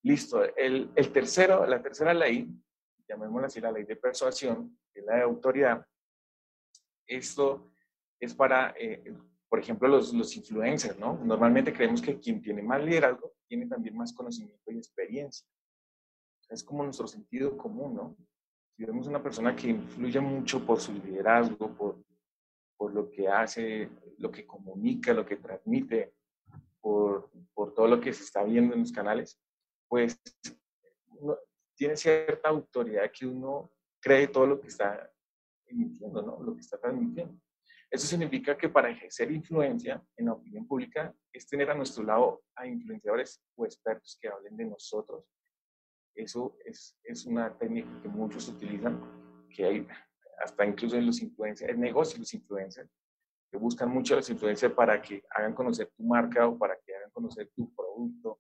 Listo. 0.02 0.44
El, 0.56 0.92
el 0.96 1.12
tercero, 1.14 1.66
la 1.66 1.82
tercera 1.82 2.14
ley 2.14 2.54
llamémosla 3.08 3.48
así, 3.48 3.60
la 3.60 3.72
ley 3.72 3.84
de 3.84 3.96
persuasión, 3.96 4.78
que 4.94 5.00
es 5.02 5.06
la 5.06 5.16
de 5.16 5.22
autoridad, 5.24 5.86
esto 7.08 7.72
es 8.20 8.34
para, 8.34 8.74
eh, 8.78 9.14
por 9.50 9.60
ejemplo, 9.60 9.88
los, 9.88 10.14
los 10.14 10.36
influencers, 10.36 10.98
¿no? 10.98 11.20
Normalmente 11.24 11.74
creemos 11.74 12.02
que 12.02 12.20
quien 12.20 12.42
tiene 12.42 12.62
más 12.62 12.84
liderazgo 12.84 13.34
tiene 13.48 13.68
también 13.68 13.96
más 13.96 14.14
conocimiento 14.14 14.72
y 14.72 14.78
experiencia. 14.78 15.48
Es 16.50 16.64
como 16.64 16.84
nuestro 16.84 17.08
sentido 17.08 17.58
común, 17.58 17.96
¿no? 17.96 18.18
Si 18.76 18.86
vemos 18.86 19.08
una 19.08 19.22
persona 19.22 19.56
que 19.56 19.70
influye 19.70 20.20
mucho 20.20 20.66
por 20.66 20.80
su 20.80 20.94
liderazgo, 20.94 21.76
por, 21.76 22.04
por 22.78 22.94
lo 22.94 23.10
que 23.10 23.28
hace, 23.28 23.90
lo 24.18 24.32
que 24.32 24.46
comunica, 24.48 25.14
lo 25.14 25.26
que 25.26 25.38
transmite, 25.38 26.16
por, 26.82 27.30
por 27.54 27.74
todo 27.74 27.88
lo 27.88 28.02
que 28.02 28.12
se 28.14 28.24
está 28.24 28.44
viendo 28.44 28.74
en 28.74 28.82
los 28.82 28.92
canales, 28.92 29.40
pues 29.88 30.20
tiene 31.76 31.96
cierta 31.96 32.50
autoridad 32.50 33.12
que 33.12 33.26
uno 33.26 33.72
cree 34.00 34.28
todo 34.28 34.46
lo 34.46 34.62
que 34.62 34.68
está 34.68 35.12
emitiendo, 35.66 36.22
¿no? 36.22 36.42
Lo 36.42 36.54
que 36.56 36.62
está 36.62 36.78
transmitiendo. 36.78 37.40
Eso 37.90 38.08
significa 38.08 38.58
que 38.58 38.70
para 38.70 38.90
ejercer 38.90 39.32
influencia 39.32 40.04
en 40.18 40.26
la 40.26 40.34
opinión 40.34 40.68
pública 40.68 41.14
es 41.32 41.48
tener 41.48 41.70
a 41.70 41.76
nuestro 41.76 42.04
lado 42.04 42.44
a 42.56 42.66
influenciadores 42.66 43.42
o 43.56 43.66
expertos 43.66 44.18
que 44.20 44.28
hablen 44.28 44.58
de 44.58 44.66
nosotros. 44.66 45.26
Eso 46.16 46.58
es, 46.66 46.98
es 47.04 47.26
una 47.26 47.56
técnica 47.58 48.02
que 48.02 48.10
muchos 48.10 48.48
utilizan, 48.50 49.00
que 49.50 49.66
hay 49.66 49.88
hasta 50.44 50.66
incluso 50.66 50.98
en 50.98 51.06
los 51.06 51.22
influencers, 51.22 51.72
en 51.72 51.80
negocios 51.80 52.20
los 52.20 52.34
influencers, 52.34 52.90
que 53.52 53.58
buscan 53.58 53.90
mucho 53.90 54.16
a 54.16 54.18
los 54.18 54.30
influencers 54.30 54.74
para 54.74 55.02
que 55.02 55.24
hagan 55.30 55.54
conocer 55.54 55.92
tu 55.96 56.04
marca 56.04 56.48
o 56.48 56.58
para 56.58 56.76
que 56.80 56.96
hagan 56.96 57.12
conocer 57.12 57.52
tu 57.56 57.74
producto, 57.76 58.40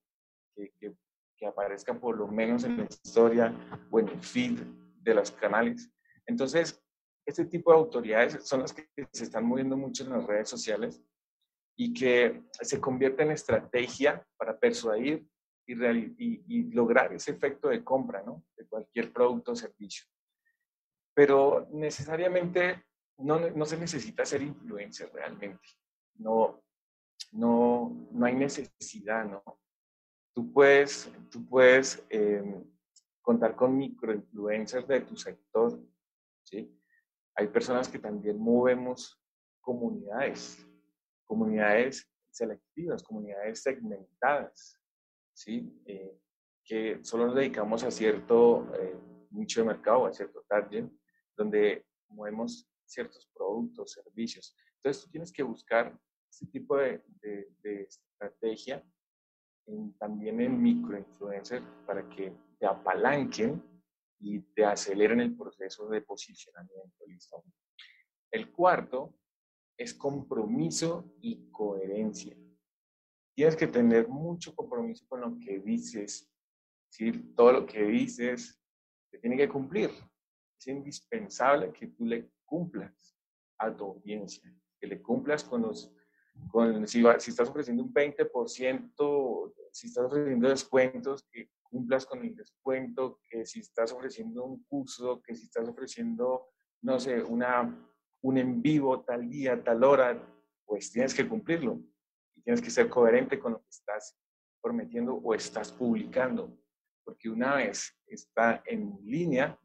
que, 0.55 0.71
que 0.79 0.95
que 1.37 1.45
aparezca 1.45 1.93
por 1.93 2.17
lo 2.17 2.27
menos 2.27 2.63
en 2.63 2.77
la 2.77 2.83
historia 2.83 3.53
o 3.89 3.99
en 3.99 4.09
el 4.09 4.19
feed 4.19 4.59
de 5.01 5.13
los 5.13 5.31
canales. 5.31 5.89
Entonces, 6.25 6.81
este 7.25 7.45
tipo 7.45 7.71
de 7.71 7.77
autoridades 7.77 8.47
son 8.47 8.61
las 8.61 8.73
que 8.73 8.87
se 9.11 9.23
están 9.23 9.45
moviendo 9.45 9.77
mucho 9.77 10.03
en 10.03 10.11
las 10.11 10.25
redes 10.25 10.49
sociales 10.49 11.01
y 11.75 11.93
que 11.93 12.43
se 12.61 12.79
convierten 12.79 13.27
en 13.27 13.33
estrategia 13.33 14.25
para 14.37 14.57
persuadir 14.57 15.25
y, 15.65 16.71
lograr 16.73 17.13
ese 17.13 17.31
efecto 17.31 17.69
de 17.69 17.83
compra 17.83 18.23
de 18.57 18.67
cualquier 18.67 19.11
producto 19.11 19.53
o 19.53 19.55
servicio. 19.55 20.05
Pero 21.15 21.67
necesariamente 21.71 22.83
no, 23.17 23.39
no 23.39 23.65
se 23.65 23.77
necesita 23.77 24.25
ser 24.25 24.41
influencer 24.41 25.11
realmente. 25.13 25.61
No, 26.15 26.63
no, 27.31 28.07
no 28.11 28.25
hay 28.25 28.35
necesidad, 28.35 29.25
¿no? 29.25 29.43
Tú 30.33 30.51
puedes, 30.51 31.11
tú 31.29 31.47
puedes 31.47 32.03
em, 32.09 32.63
contar 33.21 33.55
con 33.55 33.77
microinfluencers 33.77 34.87
de 34.87 35.01
tu 35.01 35.15
sector, 35.15 35.79
¿sí? 36.43 36.75
Hay 37.35 37.47
personas 37.47 37.87
que 37.87 37.99
también 37.99 38.39
movemos 38.39 39.21
comunidades, 39.61 40.67
comunidades 41.25 42.11
selectivas, 42.31 43.03
comunidades 43.03 43.61
segmentadas, 43.61 44.79
¿sí? 45.33 45.71
Eh, 45.85 46.19
que 46.63 47.03
solo 47.03 47.27
nos 47.27 47.35
dedicamos 47.35 47.83
a 47.83 47.91
cierto 47.91 48.67
eh, 48.75 48.97
nicho 49.31 49.61
de 49.61 49.67
mercado, 49.67 50.07
a 50.07 50.13
cierto 50.13 50.43
target, 50.47 50.85
donde 51.37 51.85
movemos 52.09 52.67
ciertos 52.85 53.29
productos, 53.35 53.91
servicios. 53.91 54.55
Entonces 54.77 55.03
tú 55.03 55.11
tienes 55.11 55.31
que 55.31 55.43
buscar 55.43 55.95
ese 56.27 56.47
tipo 56.47 56.77
de 56.77 57.03
estrategia 57.87 58.83
también 59.97 60.41
en 60.41 60.61
microinfluencers 60.61 61.63
para 61.85 62.07
que 62.09 62.33
te 62.59 62.65
apalanquen 62.65 63.61
y 64.19 64.39
te 64.39 64.65
aceleren 64.65 65.19
el 65.19 65.35
proceso 65.35 65.87
de 65.89 66.01
posicionamiento. 66.01 67.05
¿listo? 67.07 67.43
El 68.31 68.51
cuarto 68.51 69.13
es 69.77 69.93
compromiso 69.93 71.13
y 71.21 71.49
coherencia. 71.51 72.35
Tienes 73.35 73.55
que 73.55 73.67
tener 73.67 74.07
mucho 74.07 74.55
compromiso 74.55 75.05
con 75.07 75.21
lo 75.21 75.39
que 75.39 75.59
dices, 75.59 76.31
¿sí? 76.89 77.11
Todo 77.35 77.51
lo 77.51 77.65
que 77.65 77.83
dices 77.83 78.61
se 79.09 79.17
tiene 79.17 79.37
que 79.37 79.49
cumplir. 79.49 79.89
Es 80.59 80.67
indispensable 80.67 81.71
que 81.73 81.87
tú 81.87 82.05
le 82.05 82.29
cumplas 82.45 83.17
a 83.57 83.75
tu 83.75 83.85
audiencia, 83.85 84.53
que 84.79 84.87
le 84.87 85.01
cumplas 85.01 85.43
con 85.43 85.63
los, 85.63 85.91
con, 86.49 86.87
si, 86.87 87.03
si 87.19 87.31
estás 87.31 87.49
ofreciendo 87.49 87.83
un 87.83 87.93
20%, 87.93 89.53
si 89.71 89.87
estás 89.87 90.05
ofreciendo 90.05 90.49
descuentos, 90.49 91.23
que 91.31 91.49
cumplas 91.61 92.05
con 92.05 92.23
el 92.23 92.35
descuento, 92.35 93.19
que 93.29 93.45
si 93.45 93.59
estás 93.59 93.91
ofreciendo 93.91 94.45
un 94.45 94.63
curso, 94.65 95.21
que 95.21 95.35
si 95.35 95.45
estás 95.45 95.67
ofreciendo, 95.67 96.49
no 96.81 96.99
sé, 96.99 97.23
una, 97.23 97.75
un 98.21 98.37
en 98.37 98.61
vivo 98.61 99.01
tal 99.01 99.29
día, 99.29 99.63
tal 99.63 99.83
hora, 99.83 100.21
pues 100.65 100.91
tienes 100.91 101.13
que 101.13 101.27
cumplirlo. 101.27 101.81
Y 102.35 102.41
tienes 102.41 102.61
que 102.61 102.69
ser 102.69 102.89
coherente 102.89 103.39
con 103.39 103.53
lo 103.53 103.59
que 103.59 103.69
estás 103.69 104.15
prometiendo 104.61 105.15
o 105.15 105.33
estás 105.33 105.71
publicando. 105.71 106.55
Porque 107.03 107.29
una 107.29 107.55
vez 107.55 107.99
está 108.07 108.61
en 108.65 108.97
línea, 109.03 109.59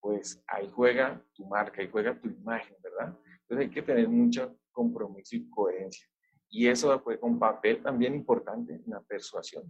pues 0.00 0.42
ahí 0.46 0.70
juega 0.72 1.22
tu 1.34 1.46
marca, 1.46 1.80
ahí 1.80 1.88
juega 1.90 2.18
tu 2.18 2.28
imagen, 2.28 2.76
¿verdad? 2.82 3.18
Entonces 3.42 3.68
hay 3.68 3.70
que 3.70 3.82
tener 3.82 4.08
mucho 4.08 4.58
compromiso 4.76 5.34
y 5.34 5.48
coherencia. 5.48 6.06
Y 6.50 6.68
eso 6.68 7.00
fue 7.00 7.18
un 7.22 7.38
papel 7.38 7.82
también 7.82 8.14
importante 8.14 8.74
en 8.74 8.84
la 8.86 9.00
persuasión. 9.00 9.64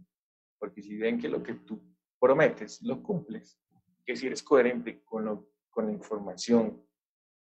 Porque 0.58 0.82
si 0.82 0.96
ven 0.96 1.18
que 1.18 1.28
lo 1.28 1.42
que 1.42 1.54
tú 1.54 1.80
prometes 2.18 2.82
lo 2.82 3.00
cumples, 3.02 3.56
que 4.04 4.16
si 4.16 4.26
eres 4.26 4.42
coherente 4.42 5.02
con, 5.04 5.24
lo, 5.24 5.50
con 5.70 5.86
la 5.86 5.92
información, 5.92 6.84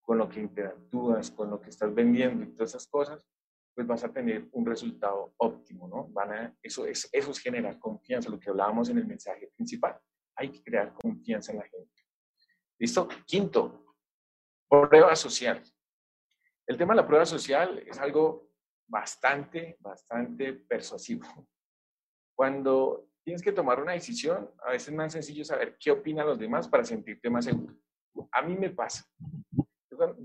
con 0.01 0.17
lo 0.17 0.27
que 0.27 0.39
interactúas, 0.39 1.29
con 1.29 1.51
lo 1.51 1.61
que 1.61 1.69
estás 1.69 1.93
vendiendo 1.93 2.43
y 2.43 2.53
todas 2.55 2.71
esas 2.71 2.87
cosas, 2.87 3.27
pues 3.75 3.85
vas 3.85 4.03
a 4.03 4.11
tener 4.11 4.49
un 4.51 4.65
resultado 4.65 5.33
óptimo, 5.37 5.87
¿no? 5.87 6.07
Van 6.09 6.31
a, 6.31 6.57
eso, 6.61 6.85
es, 6.85 7.07
eso 7.11 7.31
es 7.31 7.39
generar 7.39 7.79
confianza, 7.79 8.29
lo 8.29 8.39
que 8.39 8.49
hablábamos 8.49 8.89
en 8.89 8.97
el 8.97 9.05
mensaje 9.05 9.51
principal. 9.55 9.99
Hay 10.35 10.49
que 10.49 10.63
crear 10.63 10.93
confianza 10.93 11.51
en 11.51 11.59
la 11.59 11.65
gente. 11.65 12.01
¿Listo? 12.79 13.07
Quinto, 13.25 13.95
prueba 14.67 15.15
social. 15.15 15.63
El 16.65 16.77
tema 16.77 16.93
de 16.93 17.01
la 17.01 17.07
prueba 17.07 17.25
social 17.25 17.83
es 17.85 17.99
algo 17.99 18.49
bastante, 18.87 19.77
bastante 19.79 20.53
persuasivo. 20.53 21.25
Cuando 22.35 23.09
tienes 23.23 23.41
que 23.41 23.51
tomar 23.51 23.81
una 23.81 23.93
decisión, 23.93 24.49
a 24.65 24.71
veces 24.71 24.89
es 24.89 24.93
más 24.93 25.11
sencillo 25.11 25.43
saber 25.43 25.77
qué 25.77 25.91
opinan 25.91 26.27
los 26.27 26.39
demás 26.39 26.67
para 26.67 26.83
sentirte 26.83 27.29
más 27.29 27.45
seguro. 27.45 27.75
A 28.31 28.41
mí 28.41 28.55
me 28.55 28.69
pasa. 28.69 29.05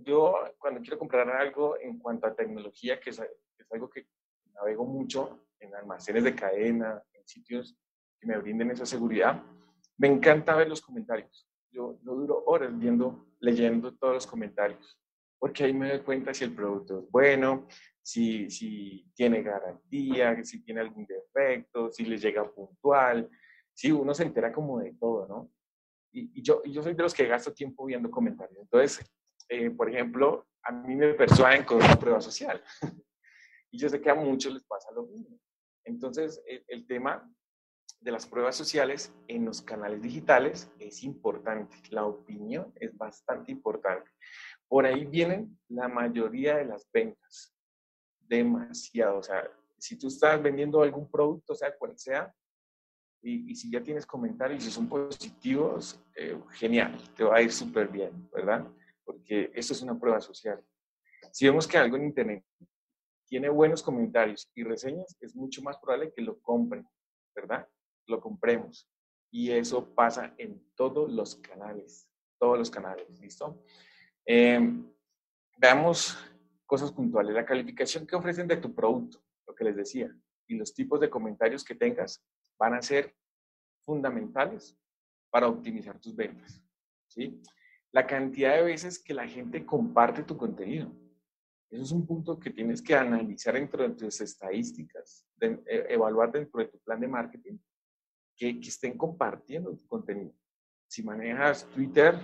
Yo 0.04 0.34
cuando 0.58 0.80
quiero 0.80 0.98
comprar 0.98 1.28
algo 1.28 1.78
en 1.78 1.98
cuanto 1.98 2.26
a 2.26 2.34
tecnología, 2.34 2.98
que 3.00 3.10
es, 3.10 3.20
algo 3.70 3.90
que 3.90 4.06
navego 4.54 4.84
mucho 4.84 5.48
en 5.58 5.74
almacenes 5.74 6.24
de 6.24 6.34
cadena, 6.34 7.02
en 7.12 7.26
sitios 7.26 7.76
que 8.18 8.26
me 8.26 8.38
brinden 8.38 8.70
esa 8.70 8.86
seguridad, 8.86 9.42
me 9.96 10.08
encanta 10.08 10.56
ver 10.56 10.68
los 10.68 10.80
comentarios. 10.80 11.48
Yo, 11.70 11.98
yo 12.02 12.14
duro 12.14 12.44
horas 12.46 12.76
viendo, 12.78 13.26
leyendo 13.40 13.94
todos 13.94 14.14
los 14.14 14.26
comentarios, 14.26 14.98
porque 15.38 15.64
ahí 15.64 15.72
me 15.72 15.90
doy 15.90 16.00
cuenta 16.00 16.34
si 16.34 16.44
el 16.44 16.54
producto 16.54 17.00
es 17.00 17.10
bueno, 17.10 17.66
si, 18.02 18.50
si 18.50 19.06
tiene 19.14 19.42
garantía, 19.42 20.42
si 20.42 20.62
tiene 20.62 20.80
algún 20.80 21.06
defecto, 21.06 21.90
si 21.92 22.04
le 22.04 22.16
llega 22.16 22.50
puntual. 22.50 23.28
Sí, 23.74 23.92
uno 23.92 24.14
se 24.14 24.24
entera 24.24 24.52
como 24.52 24.80
de 24.80 24.94
todo, 24.94 25.28
¿no? 25.28 25.52
Y, 26.10 26.42
yo, 26.42 26.62
yo 26.64 26.82
soy 26.82 26.94
de 26.94 27.02
los 27.02 27.12
que 27.12 27.26
gasto 27.26 27.52
tiempo 27.52 27.84
viendo 27.84 28.10
comentarios. 28.10 28.58
Entonces, 28.60 29.04
eh, 29.48 29.70
por 29.70 29.90
ejemplo, 29.90 30.46
a 30.62 30.72
mí 30.72 30.96
me 30.96 31.14
persuaden 31.14 31.64
con 31.64 31.76
una 31.76 31.96
prueba 31.96 32.20
social. 32.20 32.62
y 33.70 33.78
yo 33.78 33.88
sé 33.88 34.00
que 34.00 34.10
a 34.10 34.14
muchos 34.14 34.54
les 34.54 34.64
pasa 34.64 34.90
lo 34.92 35.04
mismo. 35.04 35.38
Entonces, 35.84 36.42
el, 36.46 36.64
el 36.66 36.86
tema 36.86 37.30
de 38.00 38.12
las 38.12 38.26
pruebas 38.26 38.56
sociales 38.56 39.12
en 39.26 39.44
los 39.44 39.60
canales 39.60 40.00
digitales 40.00 40.70
es 40.78 41.02
importante. 41.02 41.76
La 41.90 42.06
opinión 42.06 42.72
es 42.76 42.96
bastante 42.96 43.52
importante. 43.52 44.10
Por 44.68 44.84
ahí 44.86 45.04
vienen 45.06 45.58
la 45.68 45.88
mayoría 45.88 46.56
de 46.56 46.66
las 46.66 46.88
ventas 46.92 47.54
demasiado. 48.20 49.18
O 49.18 49.22
sea, 49.22 49.50
si 49.78 49.98
tú 49.98 50.08
estás 50.08 50.42
vendiendo 50.42 50.82
algún 50.82 51.10
producto, 51.10 51.54
sea 51.54 51.76
cual 51.76 51.98
sea, 51.98 52.32
y, 53.20 53.54
si 53.56 53.70
ya 53.70 53.82
tienes 53.82 54.06
comentarios 54.06 54.64
y 54.64 54.70
son 54.70 54.88
positivos, 54.88 56.00
eh, 56.14 56.38
genial, 56.52 56.96
te 57.16 57.24
va 57.24 57.36
a 57.36 57.42
ir 57.42 57.50
súper 57.50 57.88
bien, 57.88 58.28
¿verdad? 58.30 58.66
Porque 59.04 59.50
esto 59.54 59.72
es 59.72 59.82
una 59.82 59.98
prueba 59.98 60.20
social. 60.20 60.62
Si 61.32 61.44
vemos 61.44 61.66
que 61.66 61.78
algo 61.78 61.96
en 61.96 62.04
Internet 62.04 62.44
tiene 63.26 63.48
buenos 63.48 63.82
comentarios 63.82 64.48
y 64.54 64.62
reseñas, 64.62 65.16
es 65.20 65.34
mucho 65.34 65.62
más 65.62 65.78
probable 65.78 66.12
que 66.12 66.22
lo 66.22 66.40
compren, 66.40 66.86
¿verdad? 67.34 67.68
Lo 68.06 68.20
compremos. 68.20 68.88
Y 69.30 69.50
eso 69.50 69.94
pasa 69.94 70.34
en 70.38 70.64
todos 70.74 71.12
los 71.12 71.36
canales, 71.36 72.08
todos 72.38 72.56
los 72.56 72.70
canales, 72.70 73.06
¿listo? 73.20 73.62
Eh, 74.30 74.60
veamos 75.56 76.18
cosas 76.66 76.92
puntuales. 76.92 77.34
La 77.34 77.46
calificación 77.46 78.06
que 78.06 78.14
ofrecen 78.14 78.46
de 78.46 78.58
tu 78.58 78.74
producto, 78.74 79.24
lo 79.46 79.54
que 79.54 79.64
les 79.64 79.74
decía, 79.74 80.14
y 80.46 80.54
los 80.56 80.74
tipos 80.74 81.00
de 81.00 81.08
comentarios 81.08 81.64
que 81.64 81.74
tengas 81.74 82.22
van 82.58 82.74
a 82.74 82.82
ser 82.82 83.16
fundamentales 83.86 84.76
para 85.30 85.48
optimizar 85.48 85.98
tus 85.98 86.14
ventas. 86.14 86.62
¿sí? 87.06 87.40
La 87.90 88.06
cantidad 88.06 88.54
de 88.56 88.64
veces 88.64 88.98
que 88.98 89.14
la 89.14 89.26
gente 89.26 89.64
comparte 89.64 90.22
tu 90.22 90.36
contenido. 90.36 90.92
Eso 91.70 91.82
es 91.84 91.92
un 91.92 92.06
punto 92.06 92.38
que 92.38 92.50
tienes 92.50 92.82
que 92.82 92.94
analizar 92.94 93.54
dentro 93.54 93.82
de 93.82 93.94
tus 93.94 94.20
estadísticas, 94.20 95.26
de, 95.36 95.62
e, 95.66 95.94
evaluar 95.94 96.30
dentro 96.30 96.60
de 96.60 96.66
tu 96.66 96.78
plan 96.80 97.00
de 97.00 97.08
marketing, 97.08 97.58
que, 98.36 98.60
que 98.60 98.68
estén 98.68 98.98
compartiendo 98.98 99.74
tu 99.74 99.86
contenido. 99.86 100.34
Si 100.86 101.02
manejas 101.02 101.66
Twitter, 101.70 102.14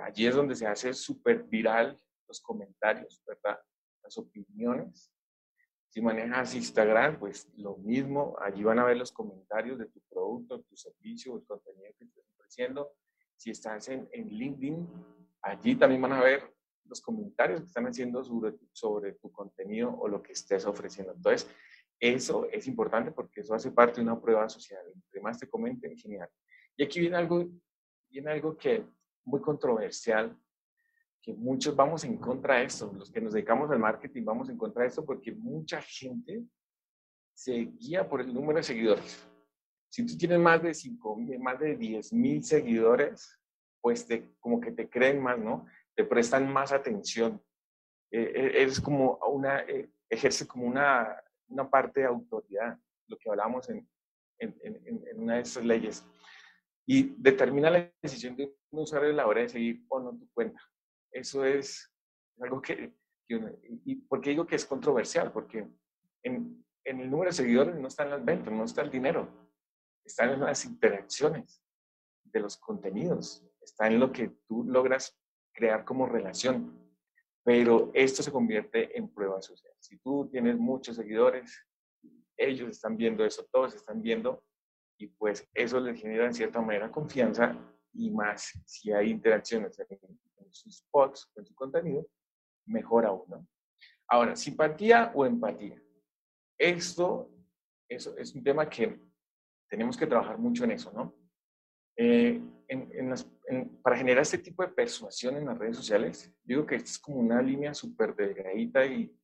allí 0.00 0.26
es 0.26 0.34
donde 0.34 0.54
se 0.54 0.66
hace 0.66 0.92
súper 0.94 1.44
viral 1.44 1.98
los 2.26 2.40
comentarios, 2.40 3.22
¿verdad? 3.26 3.58
Las 4.02 4.16
opiniones. 4.18 5.12
Si 5.88 6.00
manejas 6.02 6.54
Instagram, 6.54 7.18
pues 7.18 7.48
lo 7.56 7.76
mismo, 7.76 8.36
allí 8.40 8.64
van 8.64 8.80
a 8.80 8.84
ver 8.84 8.96
los 8.96 9.12
comentarios 9.12 9.78
de 9.78 9.86
tu 9.86 10.00
producto, 10.10 10.62
tu 10.62 10.76
servicio, 10.76 11.36
el 11.36 11.44
contenido 11.44 11.92
que 11.96 12.04
estás 12.04 12.24
ofreciendo. 12.36 12.92
Si 13.36 13.50
estás 13.50 13.88
en, 13.88 14.08
en 14.12 14.28
LinkedIn, 14.28 14.88
allí 15.42 15.76
también 15.76 16.02
van 16.02 16.12
a 16.12 16.20
ver 16.22 16.54
los 16.86 17.00
comentarios 17.00 17.60
que 17.60 17.66
están 17.66 17.86
haciendo 17.86 18.22
sobre, 18.72 19.12
tu 19.12 19.32
contenido 19.32 19.94
o 19.98 20.08
lo 20.08 20.22
que 20.22 20.32
estés 20.32 20.66
ofreciendo. 20.66 21.12
Entonces, 21.12 21.48
eso 21.98 22.48
es 22.50 22.66
importante 22.66 23.12
porque 23.12 23.40
eso 23.40 23.54
hace 23.54 23.70
parte 23.70 23.96
de 23.96 24.02
una 24.02 24.20
prueba 24.20 24.48
social. 24.48 24.82
Entre 24.92 25.20
más 25.20 25.38
te 25.38 25.48
comenten, 25.48 25.96
genial. 25.96 26.28
Y 26.76 26.84
aquí 26.84 27.00
viene 27.00 27.16
algo, 27.16 27.48
viene 28.10 28.30
algo 28.32 28.56
que 28.56 28.84
muy 29.24 29.40
controversial 29.40 30.36
que 31.22 31.32
muchos 31.32 31.74
vamos 31.74 32.04
en 32.04 32.18
contra 32.18 32.56
de 32.56 32.64
esto, 32.64 32.92
los 32.92 33.10
que 33.10 33.20
nos 33.20 33.32
dedicamos 33.32 33.70
al 33.70 33.78
marketing 33.78 34.24
vamos 34.24 34.50
en 34.50 34.58
contra 34.58 34.82
de 34.82 34.88
esto 34.88 35.04
porque 35.04 35.32
mucha 35.32 35.80
gente 35.80 36.44
se 37.32 37.52
guía 37.52 38.06
por 38.08 38.20
el 38.20 38.32
número 38.32 38.58
de 38.58 38.62
seguidores. 38.62 39.26
Si 39.88 40.04
tú 40.04 40.16
tienes 40.18 40.38
más 40.38 40.62
de 40.62 40.74
5 40.74 41.16
más 41.40 41.58
de 41.60 41.76
10 41.76 42.12
mil 42.12 42.44
seguidores, 42.44 43.40
pues 43.80 44.06
te, 44.06 44.34
como 44.40 44.60
que 44.60 44.72
te 44.72 44.88
creen 44.88 45.22
más, 45.22 45.38
¿no? 45.38 45.66
Te 45.94 46.04
prestan 46.04 46.52
más 46.52 46.72
atención. 46.72 47.40
Eh, 48.10 48.52
eres 48.56 48.80
como 48.80 49.18
una, 49.28 49.60
eh, 49.60 49.90
ejerce 50.08 50.46
como 50.46 50.66
una, 50.66 51.16
una 51.48 51.68
parte 51.70 52.00
de 52.00 52.06
autoridad, 52.06 52.78
lo 53.06 53.16
que 53.16 53.30
hablamos 53.30 53.68
en, 53.70 53.88
en, 54.38 54.54
en, 54.62 55.06
en 55.06 55.20
una 55.22 55.36
de 55.36 55.40
esas 55.40 55.64
leyes. 55.64 56.04
Y 56.86 57.14
determina 57.16 57.70
la 57.70 57.90
decisión 58.02 58.36
de 58.36 58.54
un 58.70 58.80
usuario 58.80 59.10
a 59.10 59.14
la 59.14 59.26
hora 59.26 59.40
de 59.42 59.48
seguir 59.48 59.84
o 59.88 60.00
no 60.00 60.16
tu 60.18 60.28
cuenta 60.32 60.60
eso 61.14 61.44
es 61.44 61.90
algo 62.40 62.60
que, 62.60 62.92
y 63.28 63.94
por 63.94 64.20
qué 64.20 64.30
digo 64.30 64.46
que 64.46 64.56
es 64.56 64.66
controversial, 64.66 65.32
porque 65.32 65.66
en, 66.22 66.64
en, 66.84 67.00
el 67.00 67.10
número 67.10 67.30
de 67.30 67.36
seguidores 67.36 67.76
no 67.76 67.88
están 67.88 68.10
las 68.10 68.22
ventas, 68.22 68.52
no 68.52 68.64
está 68.64 68.82
el 68.82 68.90
dinero, 68.90 69.28
están 70.04 70.30
en 70.30 70.40
las 70.40 70.64
interacciones 70.64 71.62
de 72.24 72.40
los 72.40 72.56
contenidos, 72.56 73.46
está 73.62 73.86
en 73.86 74.00
lo 74.00 74.10
que 74.10 74.32
tú 74.48 74.64
logras 74.64 75.16
crear 75.54 75.84
como 75.84 76.06
relación. 76.06 76.80
Pero 77.44 77.90
esto 77.94 78.22
se 78.22 78.32
convierte 78.32 78.96
en 78.98 79.08
prueba 79.12 79.40
social. 79.40 79.72
Si 79.78 79.98
tú 79.98 80.28
tienes 80.32 80.56
muchos 80.56 80.96
seguidores, 80.96 81.64
ellos 82.36 82.70
están 82.70 82.96
viendo 82.96 83.24
eso, 83.24 83.46
todos 83.52 83.74
están 83.74 84.02
viendo, 84.02 84.42
y 84.98 85.08
pues 85.08 85.48
eso 85.54 85.80
les 85.80 86.00
genera 86.00 86.26
en 86.26 86.34
cierta 86.34 86.60
manera 86.60 86.90
confianza 86.90 87.56
y 87.92 88.10
más 88.10 88.52
si 88.64 88.92
hay 88.92 89.10
interacciones 89.10 89.76
sus 90.50 90.76
spots, 90.78 91.26
con 91.34 91.44
su 91.44 91.54
contenido, 91.54 92.06
mejor 92.66 93.06
aún. 93.06 93.24
¿no? 93.28 93.46
Ahora, 94.08 94.36
simpatía 94.36 95.10
o 95.14 95.26
empatía. 95.26 95.80
Esto 96.56 97.34
eso 97.88 98.16
es 98.16 98.34
un 98.34 98.42
tema 98.42 98.68
que 98.68 98.98
tenemos 99.68 99.96
que 99.96 100.06
trabajar 100.06 100.38
mucho 100.38 100.64
en 100.64 100.72
eso, 100.72 100.92
¿no? 100.92 101.14
Eh, 101.96 102.40
para 103.82 103.96
generar 103.96 104.22
este 104.22 104.38
tipo 104.38 104.62
de 104.62 104.72
persuasión 104.72 105.36
en 105.36 105.46
las 105.46 105.58
redes 105.58 105.76
sociales, 105.76 106.34
digo 106.42 106.66
que 106.66 106.76
es 106.76 106.98
como 106.98 107.18
una 107.18 107.40
línea 107.40 107.74
súper 107.74 108.16
delgadita 108.16 108.84
y 108.84 109.14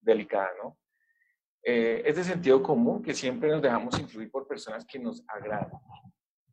delicada, 0.00 0.50
¿no? 0.62 0.78
Eh, 1.62 2.02
es 2.06 2.16
de 2.16 2.24
sentido 2.24 2.62
común 2.62 3.02
que 3.02 3.14
siempre 3.14 3.50
nos 3.50 3.60
dejamos 3.60 3.98
influir 3.98 4.30
por 4.30 4.46
personas 4.46 4.84
que 4.86 4.98
nos 4.98 5.22
agradan, 5.28 5.80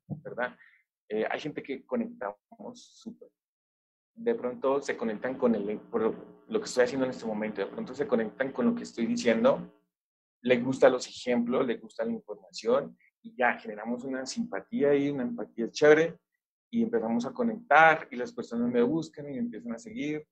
¿verdad? 0.08 0.56
Eh, 1.08 1.26
hay 1.30 1.40
gente 1.40 1.64
que 1.64 1.86
conectamos 1.86 2.38
súper. 2.74 3.30
De 4.14 4.36
pronto 4.36 4.82
se 4.82 4.98
conectan 4.98 5.38
con 5.38 5.56
el, 5.56 5.80
por 5.80 6.14
lo 6.48 6.60
que 6.60 6.66
estoy 6.66 6.84
haciendo 6.84 7.06
en 7.06 7.12
este 7.12 7.26
momento, 7.26 7.62
de 7.62 7.68
pronto 7.68 7.94
se 7.94 8.08
conectan 8.08 8.52
con 8.52 8.66
lo 8.66 8.76
que 8.76 8.84
estoy 8.84 9.06
diciendo, 9.06 9.72
les 10.42 10.64
gustan 10.64 10.92
los 10.92 11.08
ejemplos, 11.08 11.66
les 11.66 11.80
gusta 11.80 12.04
la 12.04 12.12
información 12.12 12.98
y 13.22 13.36
ya 13.36 13.58
generamos 13.58 14.04
una 14.04 14.26
simpatía 14.26 14.94
y 14.96 15.10
una 15.10 15.24
empatía 15.24 15.70
chévere 15.70 16.18
y 16.70 16.84
empezamos 16.84 17.26
a 17.26 17.32
conectar 17.32 18.08
y 18.12 18.16
las 18.16 18.34
personas 18.34 18.70
me 18.70 18.82
buscan 18.82 19.28
y 19.30 19.34
me 19.34 19.40
empiezan 19.40 19.74
a 19.74 19.80
seguir 19.80 20.28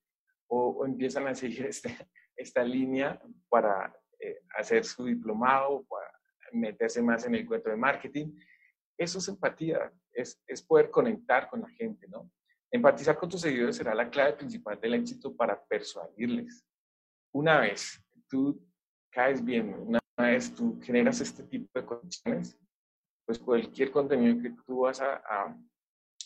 o, 0.48 0.86
empiezan 0.86 1.28
a 1.28 1.36
seguir 1.36 1.66
este, 1.68 1.96
esta 2.36 2.64
línea 2.64 3.22
para 3.50 3.96
eh, 4.20 4.42
hacer 4.58 4.84
su 4.86 5.06
diplomado, 5.06 5.84
para 5.86 6.12
meterse 6.52 7.02
más 7.02 7.26
en 7.26 7.36
el 7.36 7.46
cuento 7.46 7.70
de 7.70 7.76
marketing. 7.76 8.32
Eso 8.98 9.20
es 9.20 9.28
empatía, 9.28 9.92
es, 10.14 10.38
poder 10.68 10.90
conectar 10.90 11.50
con 11.50 11.62
la 11.62 11.70
gente, 11.70 12.08
¿no? 12.08 12.32
Empatizar 12.72 13.18
con 13.18 13.30
tus 13.30 13.42
seguidores 13.42 13.76
será 13.76 13.94
la 13.94 14.10
clave 14.10 14.34
principal 14.34 14.80
del 14.80 14.96
éxito 14.96 15.36
para 15.36 15.62
persuadirles. 15.66 16.66
Una 17.34 17.60
vez 17.60 18.02
tú 18.28 18.62
caes 19.12 19.44
bien, 19.44 19.74
una 19.74 20.00
vez 20.18 20.54
tú 20.54 20.80
generas 20.82 21.22
este 21.22 21.44
tipo 21.44 21.68
de 21.74 21.86
conexiones, 21.86 22.58
pues 23.26 23.40
cualquier 23.40 23.92
contenido 23.92 24.42
que 24.42 24.52
tú 24.66 24.82
vas 24.82 25.02
a, 25.02 25.22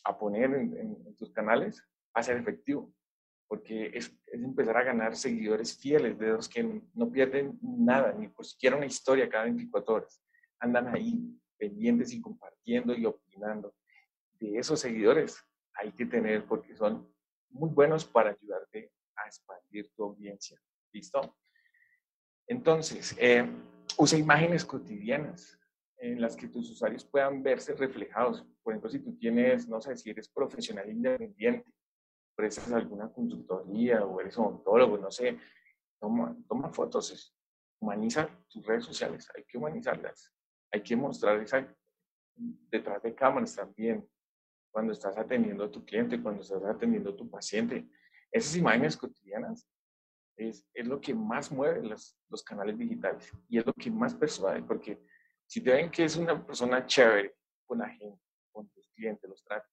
a, 0.04 0.18
poner 0.18 0.46
en, 0.46 0.78
en, 0.78 1.16
tus 1.16 1.32
canales 1.32 1.82
va 2.16 2.22
a 2.22 2.24
ser 2.24 2.38
efectivo, 2.38 2.92
porque 3.50 3.90
es, 3.96 4.16
empezar 4.28 4.78
a 4.78 4.84
ganar 4.84 5.16
seguidores 5.16 5.76
fieles, 5.76 6.18
de 6.20 6.28
los 6.28 6.48
que 6.48 6.82
no 6.94 7.12
pierden 7.12 7.58
nada, 7.62 8.14
ni 8.14 8.28
por 8.28 8.46
siquiera 8.46 8.78
una 8.78 8.86
historia 8.86 9.28
cada 9.28 9.46
24 9.46 9.96
horas. 9.96 10.24
Andan 10.60 10.88
ahí 10.96 11.36
pendientes 11.58 12.14
y 12.14 12.22
compartiendo 12.22 12.94
y 12.94 13.06
opinando. 13.06 13.74
De 14.40 14.58
esos 14.60 14.80
seguidores 14.80 15.44
hay 15.74 15.92
que 15.92 16.06
tener 16.06 16.46
porque 16.46 16.76
son 16.76 17.12
muy 17.50 17.72
buenos 17.72 18.06
para 18.06 18.30
ayudarte 18.30 18.92
a 19.16 19.26
expandir 19.26 19.90
tu 19.96 20.04
audiencia. 20.04 20.62
¿Listo? 20.94 21.36
Entonces, 22.48 23.16
eh, 23.20 23.50
usa 23.98 24.20
imágenes 24.20 24.64
cotidianas 24.64 25.60
en 25.98 26.22
las 26.22 26.36
que 26.36 26.48
tus 26.48 26.70
usuarios 26.70 27.04
puedan 27.04 27.42
verse 27.42 27.74
reflejados. 27.74 28.46
Por 28.62 28.74
ejemplo, 28.74 28.92
si 28.92 29.00
tú 29.00 29.18
tienes, 29.18 29.68
no 29.68 29.82
sé, 29.82 29.98
si 29.98 30.12
eres 30.12 30.30
profesional 30.30 30.88
independiente, 30.88 31.66
prestas 32.40 32.72
alguna 32.72 33.12
consultoría 33.12 34.06
o 34.06 34.22
eres 34.22 34.38
odontólogo, 34.38 34.98
no 34.98 35.12
sé, 35.12 35.38
toma, 36.00 36.34
toma 36.48 36.70
fotos, 36.70 37.36
humaniza 37.82 38.30
tus 38.48 38.66
redes 38.66 38.86
sociales, 38.86 39.30
hay 39.36 39.44
que 39.44 39.58
humanizarlas, 39.58 40.34
hay 40.72 40.82
que 40.82 40.96
mostrar 40.96 41.38
esa 41.42 41.68
detrás 42.72 43.04
de 43.04 43.14
cámaras 43.14 43.54
también, 43.54 44.10
cuando 44.72 44.94
estás 44.94 45.18
atendiendo 45.18 45.66
a 45.66 45.70
tu 45.70 45.84
cliente, 45.84 46.22
cuando 46.22 46.42
estás 46.42 46.64
atendiendo 46.64 47.10
a 47.10 47.16
tu 47.18 47.30
paciente. 47.30 47.86
Esas 48.32 48.56
imágenes 48.56 48.96
cotidianas 48.96 49.68
es, 50.38 50.66
es 50.74 50.88
lo 50.88 51.02
que 51.02 51.14
más 51.14 51.52
mueve 51.52 51.84
los, 51.84 52.18
los 52.30 52.42
canales 52.42 52.78
digitales 52.78 53.34
y 53.50 53.58
es 53.58 53.66
lo 53.66 53.74
que 53.74 53.92
más 53.92 54.16
persuade, 54.16 54.64
porque 54.64 55.04
si 55.46 55.60
te 55.60 55.74
ven 55.74 55.92
que 55.92 56.06
es 56.06 56.16
una 56.16 56.42
persona 56.46 56.86
chévere 56.86 57.36
con 57.66 57.80
la 57.80 57.90
gente, 57.90 58.24
con 58.54 58.70
tus 58.70 58.88
clientes, 58.92 59.30
los 59.30 59.44
tratas 59.44 59.68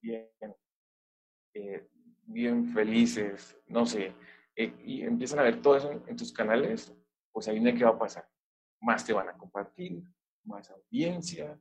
bien, 0.00 0.28
eh, 1.54 1.88
bien 2.28 2.72
felices, 2.72 3.58
no 3.66 3.86
sé, 3.86 4.14
eh, 4.54 4.74
y 4.84 5.02
empiezan 5.02 5.38
a 5.38 5.42
ver 5.42 5.60
todo 5.62 5.76
eso 5.76 5.90
en, 5.90 6.16
tus 6.16 6.32
canales, 6.32 6.94
pues 7.32 7.48
ahí 7.48 7.58
no 7.60 7.72
qué 7.76 7.84
va 7.84 7.90
a 7.90 7.98
pasar. 7.98 8.28
Más 8.80 9.04
te 9.04 9.12
van 9.12 9.28
a 9.28 9.36
compartir, 9.36 10.02
más 10.44 10.70
audiencia, 10.70 11.58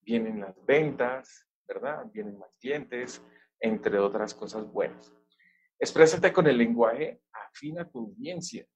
vienen 0.00 0.40
las 0.40 0.54
ventas, 0.64 1.46
¿verdad? 1.66 2.06
Vienen 2.12 2.38
más 2.38 2.56
clientes, 2.58 3.22
entre 3.60 3.98
otras 3.98 4.34
cosas 4.34 4.70
buenas. 4.70 5.12
Exprésate 5.78 6.32
con 6.32 6.46
el 6.46 6.56
lenguaje 6.56 7.22
afín 7.32 7.78
a 7.78 7.88
tu 7.88 8.00
audiencia. 8.00 8.66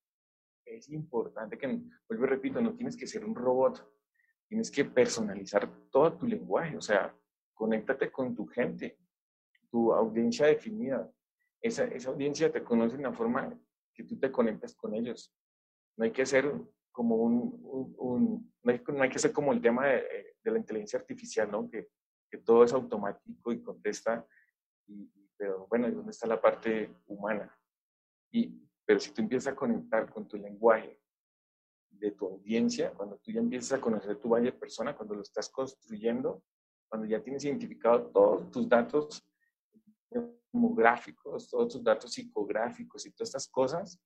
Es 0.64 0.88
importante 0.90 1.56
que, 1.56 1.66
vuelvo 2.08 2.24
y 2.24 2.28
repito, 2.28 2.60
no 2.60 2.74
tienes 2.74 2.96
que 2.96 3.06
ser 3.06 3.24
un 3.24 3.34
robot, 3.34 3.86
tienes 4.48 4.70
que 4.70 4.84
personalizar 4.84 5.70
todo 5.90 6.16
tu 6.16 6.26
lenguaje, 6.26 6.76
o 6.76 6.80
sea, 6.80 7.14
conéctate 7.54 8.10
con 8.10 8.34
tu 8.34 8.46
gente, 8.46 8.98
tu 9.70 9.92
audiencia 9.92 10.46
definida. 10.46 11.10
Esa, 11.60 11.84
esa 11.84 12.10
audiencia 12.10 12.52
te 12.52 12.62
conoce 12.62 12.96
de 12.96 13.00
una 13.00 13.12
forma 13.12 13.58
que 13.94 14.04
tú 14.04 14.18
te 14.18 14.30
conectas 14.30 14.74
con 14.74 14.94
ellos. 14.94 15.34
No 15.96 16.04
hay 16.04 16.12
que 16.12 16.26
ser 16.26 16.52
como 16.92 17.16
un, 17.16 17.94
un, 17.98 18.52
no, 18.62 18.72
hay, 18.72 18.82
no, 18.86 19.02
hay, 19.02 19.08
que 19.08 19.18
ser 19.18 19.32
como 19.32 19.52
el 19.52 19.60
tema 19.60 19.86
de, 19.86 20.34
de 20.42 20.50
la 20.50 20.58
inteligencia 20.58 20.98
artificial, 20.98 21.50
¿no? 21.50 21.68
Que 21.68 21.88
que 22.30 22.38
todo 22.38 22.64
es 22.64 22.72
automático 22.72 23.52
y 23.52 23.62
contesta, 23.62 24.26
y, 24.86 25.10
pero 25.36 25.66
bueno, 25.68 25.90
¿dónde 25.90 26.10
está 26.10 26.26
la 26.26 26.40
parte 26.40 26.94
humana? 27.06 27.56
Y, 28.30 28.68
pero 28.84 29.00
si 29.00 29.10
tú 29.12 29.22
empiezas 29.22 29.52
a 29.52 29.56
conectar 29.56 30.10
con 30.10 30.26
tu 30.26 30.36
lenguaje 30.36 31.00
de 31.90 32.10
tu 32.12 32.26
audiencia, 32.26 32.92
cuando 32.92 33.16
tú 33.18 33.30
ya 33.32 33.40
empiezas 33.40 33.78
a 33.78 33.80
conocer 33.80 34.16
tu 34.16 34.28
valle 34.28 34.52
de 34.52 34.58
persona, 34.58 34.96
cuando 34.96 35.14
lo 35.14 35.22
estás 35.22 35.48
construyendo, 35.48 36.42
cuando 36.88 37.06
ya 37.06 37.22
tienes 37.22 37.44
identificado 37.44 38.06
todos 38.10 38.50
tus 38.50 38.68
datos 38.68 39.24
demográficos, 40.52 41.50
todos 41.50 41.72
tus 41.72 41.84
datos 41.84 42.12
psicográficos 42.12 43.06
y 43.06 43.12
todas 43.12 43.28
estas 43.28 43.48
cosas, 43.48 44.00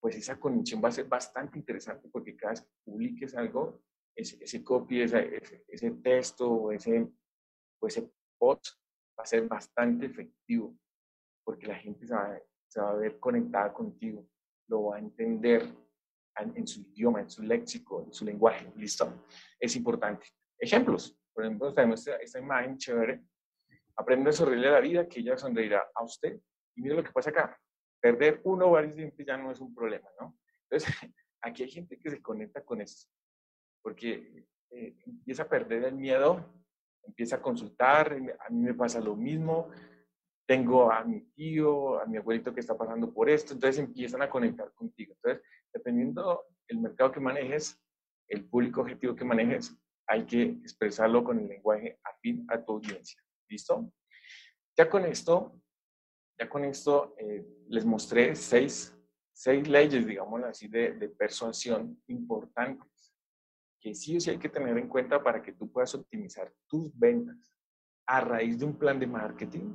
pues 0.00 0.16
esa 0.16 0.38
conexión 0.38 0.82
va 0.82 0.88
a 0.88 0.92
ser 0.92 1.06
bastante 1.06 1.58
interesante 1.58 2.08
porque 2.08 2.36
cada 2.36 2.52
vez 2.52 2.62
que 2.62 2.70
publiques 2.84 3.34
algo, 3.34 3.82
ese, 4.16 4.42
ese 4.42 4.62
copy, 4.62 5.02
ese, 5.02 5.36
ese, 5.36 5.64
ese 5.68 5.90
texto, 5.92 6.72
ese, 6.72 7.08
ese 7.82 8.12
bot 8.38 8.60
va 9.18 9.22
a 9.22 9.26
ser 9.26 9.46
bastante 9.46 10.06
efectivo 10.06 10.76
porque 11.44 11.66
la 11.66 11.76
gente 11.76 12.06
se 12.06 12.14
va, 12.80 12.90
a 12.90 12.94
ver 12.94 13.18
conectada 13.18 13.72
contigo, 13.72 14.26
lo 14.68 14.84
va 14.84 14.96
a 14.96 15.00
entender 15.00 15.68
en, 16.36 16.66
su 16.66 16.80
idioma, 16.80 17.20
en 17.20 17.30
su 17.30 17.42
léxico, 17.42 18.04
en 18.06 18.12
su 18.12 18.24
lenguaje. 18.24 18.72
¿Listo? 18.76 19.26
Es 19.58 19.76
importante. 19.76 20.26
Ejemplos. 20.58 21.18
Por 21.34 21.44
ejemplo, 21.44 21.72
tenemos 21.72 22.06
esta, 22.06 22.38
imagen 22.38 22.78
chévere. 22.78 23.22
Aprende 23.96 24.30
a 24.30 24.32
sonreírle 24.32 24.68
a 24.68 24.72
la 24.72 24.80
vida, 24.80 25.08
que 25.08 25.20
ella 25.20 25.36
sonreirá 25.36 25.90
a 25.94 26.02
usted. 26.02 26.40
Y 26.74 26.82
mire 26.82 26.94
lo 26.94 27.04
que 27.04 27.12
pasa 27.12 27.30
acá. 27.30 27.58
Perder 28.00 28.40
uno 28.44 28.66
o 28.66 28.70
varios 28.72 28.96
dientes 28.96 29.26
ya 29.26 29.36
no 29.36 29.52
es 29.52 29.60
un 29.60 29.74
problema, 29.74 30.08
¿no? 30.20 30.36
Entonces, 30.68 30.94
aquí 31.42 31.62
hay 31.62 31.70
gente 31.70 31.98
que 31.98 32.10
se 32.10 32.22
conecta 32.22 32.64
con 32.64 32.80
eso. 32.80 33.08
Porque 33.82 34.46
eh, 34.70 34.96
empieza 35.06 35.44
a 35.44 35.48
perder 35.48 35.84
el 35.84 35.94
miedo 35.94 36.62
empieza 37.04 37.36
a 37.36 37.42
consultar, 37.42 38.12
a 38.12 38.50
mí 38.50 38.60
me 38.60 38.74
pasa 38.74 39.00
lo 39.00 39.16
mismo, 39.16 39.70
tengo 40.46 40.92
a 40.92 41.04
mi 41.04 41.20
tío, 41.32 42.00
a 42.00 42.06
mi 42.06 42.16
abuelito 42.16 42.52
que 42.52 42.60
está 42.60 42.76
pasando 42.76 43.12
por 43.12 43.28
esto, 43.28 43.54
entonces 43.54 43.84
empiezan 43.84 44.22
a 44.22 44.30
conectar 44.30 44.72
contigo. 44.72 45.14
Entonces, 45.14 45.42
dependiendo 45.72 46.44
el 46.68 46.78
mercado 46.78 47.12
que 47.12 47.20
manejes, 47.20 47.80
el 48.28 48.44
público 48.44 48.80
objetivo 48.80 49.14
que 49.14 49.24
manejes, 49.24 49.76
hay 50.06 50.24
que 50.24 50.42
expresarlo 50.42 51.22
con 51.22 51.38
el 51.38 51.48
lenguaje 51.48 51.98
afín 52.04 52.44
a 52.48 52.62
tu 52.62 52.72
audiencia. 52.72 53.20
¿Listo? 53.52 53.92
Ya 54.74 54.88
con 54.88 55.04
esto, 55.04 55.60
ya 56.38 56.48
con 56.48 56.64
esto 56.64 57.14
eh, 57.18 57.46
les 57.68 57.84
mostré 57.84 58.34
seis, 58.34 58.96
seis 59.30 59.68
leyes, 59.68 60.06
digamos 60.06 60.42
así, 60.44 60.68
de, 60.68 60.92
de 60.92 61.10
persuasión 61.10 62.02
importantes 62.06 62.88
que 63.78 63.94
sí 63.94 64.16
o 64.16 64.20
sí 64.20 64.30
hay 64.30 64.38
que 64.38 64.48
tener 64.48 64.78
en 64.78 64.88
cuenta 64.88 65.22
para 65.22 65.42
que 65.42 65.52
tú 65.52 65.70
puedas 65.70 65.94
optimizar 65.94 66.50
tus 66.66 66.98
ventas 66.98 67.52
a 68.06 68.20
raíz 68.20 68.58
de 68.58 68.64
un 68.64 68.78
plan 68.78 68.98
de 68.98 69.06
marketing, 69.06 69.68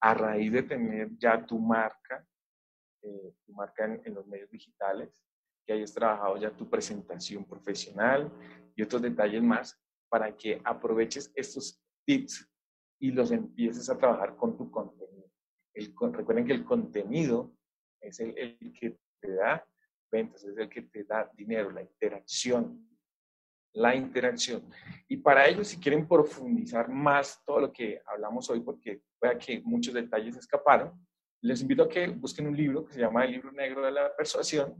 a 0.00 0.12
raíz 0.12 0.52
de 0.52 0.64
tener 0.64 1.08
ya 1.16 1.46
tu 1.46 1.58
marca, 1.58 2.26
eh, 3.02 3.32
tu 3.46 3.52
marca 3.54 3.86
en, 3.86 4.12
los 4.12 4.26
medios 4.26 4.50
digitales, 4.50 5.08
que 5.64 5.72
hayas 5.72 5.94
trabajado 5.94 6.36
ya 6.36 6.50
tu 6.50 6.68
presentación 6.68 7.44
profesional 7.46 8.30
y 8.76 8.82
otros 8.82 9.00
detalles 9.00 9.42
más 9.42 9.80
para 10.10 10.36
que 10.36 10.60
aproveches 10.62 11.32
estos 11.34 11.80
tips 12.04 12.46
y 12.98 13.12
los 13.12 13.30
empieces 13.30 13.88
a 13.90 13.98
trabajar 13.98 14.36
con 14.36 14.56
tu 14.56 14.70
contenido. 14.70 15.30
El, 15.74 15.94
recuerden 16.12 16.46
que 16.46 16.52
el 16.52 16.64
contenido 16.64 17.54
es 18.00 18.20
el, 18.20 18.36
el 18.36 18.72
que 18.72 18.98
te 19.20 19.34
da 19.34 19.66
ventas, 20.10 20.44
es 20.44 20.56
el 20.56 20.68
que 20.68 20.82
te 20.82 21.04
da 21.04 21.30
dinero, 21.34 21.70
la 21.70 21.82
interacción 21.82 22.88
la 23.78 23.94
interacción. 23.94 24.62
Y 25.08 25.16
para 25.18 25.46
ello, 25.46 25.64
si 25.64 25.78
quieren 25.78 26.06
profundizar 26.06 26.88
más 26.88 27.42
todo 27.44 27.60
lo 27.60 27.72
que 27.72 28.00
hablamos 28.06 28.48
hoy, 28.50 28.60
porque 28.60 29.02
vea 29.20 29.38
que 29.38 29.60
muchos 29.60 29.94
detalles 29.94 30.36
escaparon, 30.36 30.92
les 31.40 31.60
invito 31.60 31.84
a 31.84 31.88
que 31.88 32.08
busquen 32.08 32.48
un 32.48 32.56
libro 32.56 32.84
que 32.84 32.94
se 32.94 33.00
llama 33.00 33.24
El 33.24 33.32
libro 33.32 33.52
negro 33.52 33.84
de 33.84 33.92
la 33.92 34.14
persuasión 34.16 34.74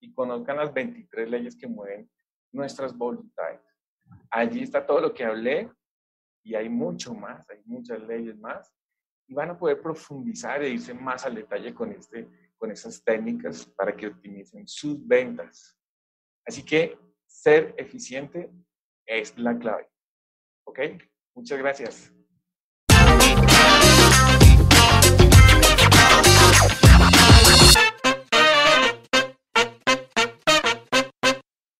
y 0.00 0.12
conozcan 0.12 0.56
las 0.56 0.72
23 0.74 1.30
leyes 1.30 1.56
que 1.56 1.68
mueven 1.68 2.10
nuestras 2.52 2.96
voluntades. 2.96 3.60
Allí 4.30 4.62
está 4.62 4.84
todo 4.84 5.00
lo 5.00 5.14
que 5.14 5.24
hablé 5.24 5.70
y 6.42 6.54
hay 6.54 6.68
mucho 6.68 7.14
más, 7.14 7.48
hay 7.50 7.60
muchas 7.64 8.00
leyes 8.02 8.38
más 8.38 8.72
y 9.26 9.34
van 9.34 9.50
a 9.50 9.58
poder 9.58 9.80
profundizar 9.80 10.62
e 10.62 10.70
irse 10.70 10.94
más 10.94 11.24
al 11.24 11.34
detalle 11.34 11.74
con, 11.74 11.92
este, 11.92 12.28
con 12.56 12.70
esas 12.70 13.02
técnicas 13.02 13.66
para 13.66 13.96
que 13.96 14.08
optimicen 14.08 14.66
sus 14.66 15.06
ventas. 15.06 15.78
Así 16.44 16.64
que 16.64 16.98
ser 17.26 17.74
eficiente 17.78 18.50
es 19.06 19.36
la 19.38 19.56
clave. 19.58 19.88
¿Ok? 20.64 20.80
Muchas 21.34 21.58
gracias. 21.58 22.21